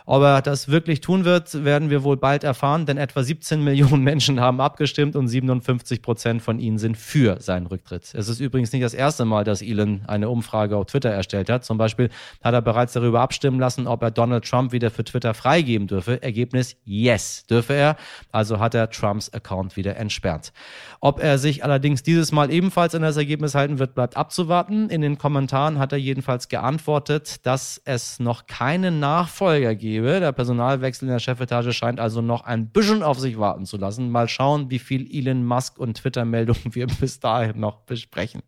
Ob 0.06 0.22
er 0.22 0.40
das 0.40 0.68
wirklich 0.68 1.02
tun 1.02 1.26
wird, 1.26 1.66
werden 1.66 1.90
wir 1.90 2.02
wohl 2.02 2.16
bald 2.16 2.44
erfahren, 2.44 2.86
denn 2.86 2.96
etwa 2.96 3.22
17 3.22 3.62
Millionen 3.64 4.04
Menschen 4.04 4.40
haben 4.40 4.58
abgestimmt 4.62 5.14
und 5.14 5.28
57 5.28 6.00
Prozent 6.00 6.40
von 6.40 6.58
ihnen 6.58 6.78
sind 6.78 6.96
für 6.96 7.42
seinen 7.42 7.66
Rücktritt. 7.66 8.14
Es 8.14 8.26
ist 8.30 8.40
übrigens 8.40 8.72
nicht 8.72 8.82
das 8.82 8.94
erste 8.94 9.26
Mal, 9.26 9.44
dass 9.44 9.60
Elon 9.60 10.00
eine 10.06 10.30
Umfrage 10.30 10.78
auf 10.78 10.86
Twitter 10.86 11.10
erstellt 11.10 11.50
hat. 11.50 11.62
Zum 11.62 11.76
Beispiel 11.76 12.08
hat 12.42 12.54
er 12.54 12.62
bereits 12.62 12.94
darüber 12.94 13.20
abstimmen 13.20 13.60
lassen, 13.60 13.86
ob 13.86 14.02
er 14.02 14.12
Donald 14.12 14.48
Trump 14.48 14.72
wieder 14.72 14.90
für 14.90 15.04
Twitter 15.04 15.34
freigeben 15.34 15.88
dürfe. 15.88 16.22
Ergebnis, 16.22 16.76
yes, 16.86 17.44
dürfe 17.50 17.74
er. 17.74 17.96
Also 18.30 18.60
hat 18.60 18.74
er 18.74 18.88
Trumps 18.88 19.28
Account 19.34 19.76
wieder 19.76 19.96
entsperrt. 19.96 20.54
Ob 21.00 21.22
er 21.22 21.36
sich 21.36 21.64
allerdings 21.64 22.02
dieses 22.02 22.32
Mal 22.32 22.50
ebenfalls 22.50 22.94
an 22.94 23.02
das 23.02 23.18
Ergebnis 23.18 23.54
halten 23.54 23.78
wird, 23.78 23.94
bleibt 23.94 24.16
abzuwarten. 24.16 24.88
In 24.88 25.01
den 25.02 25.18
Kommentaren 25.18 25.78
hat 25.78 25.92
er 25.92 25.98
jedenfalls 25.98 26.48
geantwortet, 26.48 27.44
dass 27.46 27.80
es 27.84 28.20
noch 28.20 28.46
keinen 28.46 29.00
Nachfolger 29.00 29.74
gebe. 29.74 30.20
Der 30.20 30.32
Personalwechsel 30.32 31.08
in 31.08 31.12
der 31.12 31.18
Chefetage 31.18 31.72
scheint 31.72 32.00
also 32.00 32.22
noch 32.22 32.44
ein 32.44 32.68
bisschen 32.70 33.02
auf 33.02 33.18
sich 33.18 33.38
warten 33.38 33.66
zu 33.66 33.76
lassen. 33.76 34.10
Mal 34.10 34.28
schauen, 34.28 34.70
wie 34.70 34.78
viel 34.78 35.08
Elon 35.14 35.44
Musk 35.44 35.78
und 35.78 35.98
Twitter-Meldungen 35.98 36.74
wir 36.74 36.86
bis 37.00 37.20
dahin 37.20 37.60
noch 37.60 37.80
besprechen. 37.80 38.42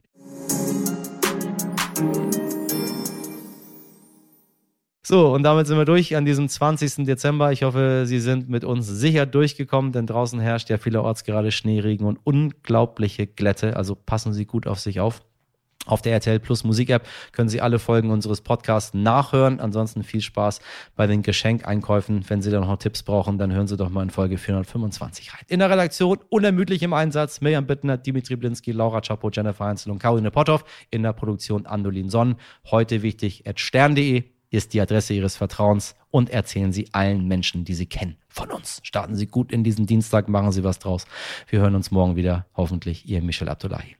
So, 5.06 5.34
und 5.34 5.42
damit 5.42 5.66
sind 5.66 5.76
wir 5.76 5.84
durch 5.84 6.16
an 6.16 6.24
diesem 6.24 6.48
20. 6.48 7.04
Dezember. 7.04 7.52
Ich 7.52 7.62
hoffe, 7.62 8.04
Sie 8.06 8.20
sind 8.20 8.48
mit 8.48 8.64
uns 8.64 8.86
sicher 8.86 9.26
durchgekommen, 9.26 9.92
denn 9.92 10.06
draußen 10.06 10.40
herrscht 10.40 10.70
ja 10.70 10.78
vielerorts 10.78 11.24
gerade 11.24 11.52
Schneeregen 11.52 12.06
und 12.06 12.18
unglaubliche 12.24 13.26
Glätte. 13.26 13.76
Also 13.76 13.94
passen 13.94 14.32
Sie 14.32 14.46
gut 14.46 14.66
auf 14.66 14.80
sich 14.80 15.00
auf. 15.00 15.20
Auf 15.86 16.02
der 16.02 16.12
RTL 16.12 16.40
Plus 16.40 16.64
Musik 16.64 16.90
App 16.90 17.06
können 17.32 17.48
Sie 17.48 17.60
alle 17.60 17.78
Folgen 17.78 18.10
unseres 18.10 18.40
Podcasts 18.40 18.94
nachhören. 18.94 19.60
Ansonsten 19.60 20.02
viel 20.02 20.20
Spaß 20.20 20.60
bei 20.96 21.06
den 21.06 21.22
Geschenkeinkäufen. 21.22 22.24
Wenn 22.28 22.42
Sie 22.42 22.50
da 22.50 22.60
noch 22.60 22.76
Tipps 22.78 23.02
brauchen, 23.02 23.38
dann 23.38 23.52
hören 23.52 23.66
Sie 23.66 23.76
doch 23.76 23.90
mal 23.90 24.02
in 24.02 24.10
Folge 24.10 24.38
425 24.38 25.34
rein. 25.34 25.42
In 25.48 25.58
der 25.58 25.70
Redaktion 25.70 26.18
unermüdlich 26.30 26.82
im 26.82 26.92
Einsatz 26.92 27.40
Mirjam 27.40 27.66
Bittner, 27.66 27.96
Dimitri 27.98 28.36
Blinski, 28.36 28.72
Laura 28.72 29.00
Chapo, 29.00 29.30
Jennifer 29.30 29.64
Heinzel 29.64 29.90
und 29.90 29.98
Caroline 29.98 30.30
Potthoff. 30.30 30.64
In 30.90 31.02
der 31.02 31.12
Produktion 31.12 31.66
Andolin 31.66 32.08
Sonn. 32.08 32.36
Heute 32.70 33.02
wichtig 33.02 33.46
at 33.46 33.60
stern.de 33.60 34.24
ist 34.50 34.72
die 34.72 34.80
Adresse 34.80 35.14
Ihres 35.14 35.36
Vertrauens 35.36 35.96
und 36.10 36.30
erzählen 36.30 36.72
Sie 36.72 36.88
allen 36.92 37.26
Menschen, 37.26 37.64
die 37.64 37.74
Sie 37.74 37.86
kennen, 37.86 38.16
von 38.28 38.50
uns. 38.50 38.80
Starten 38.84 39.16
Sie 39.16 39.26
gut 39.26 39.52
in 39.52 39.64
diesen 39.64 39.86
Dienstag, 39.86 40.28
machen 40.28 40.52
Sie 40.52 40.62
was 40.62 40.78
draus. 40.78 41.06
Wir 41.48 41.60
hören 41.60 41.74
uns 41.74 41.90
morgen 41.90 42.16
wieder. 42.16 42.46
Hoffentlich 42.54 43.08
Ihr 43.08 43.20
Michel 43.20 43.48
Abdullahi. 43.48 43.96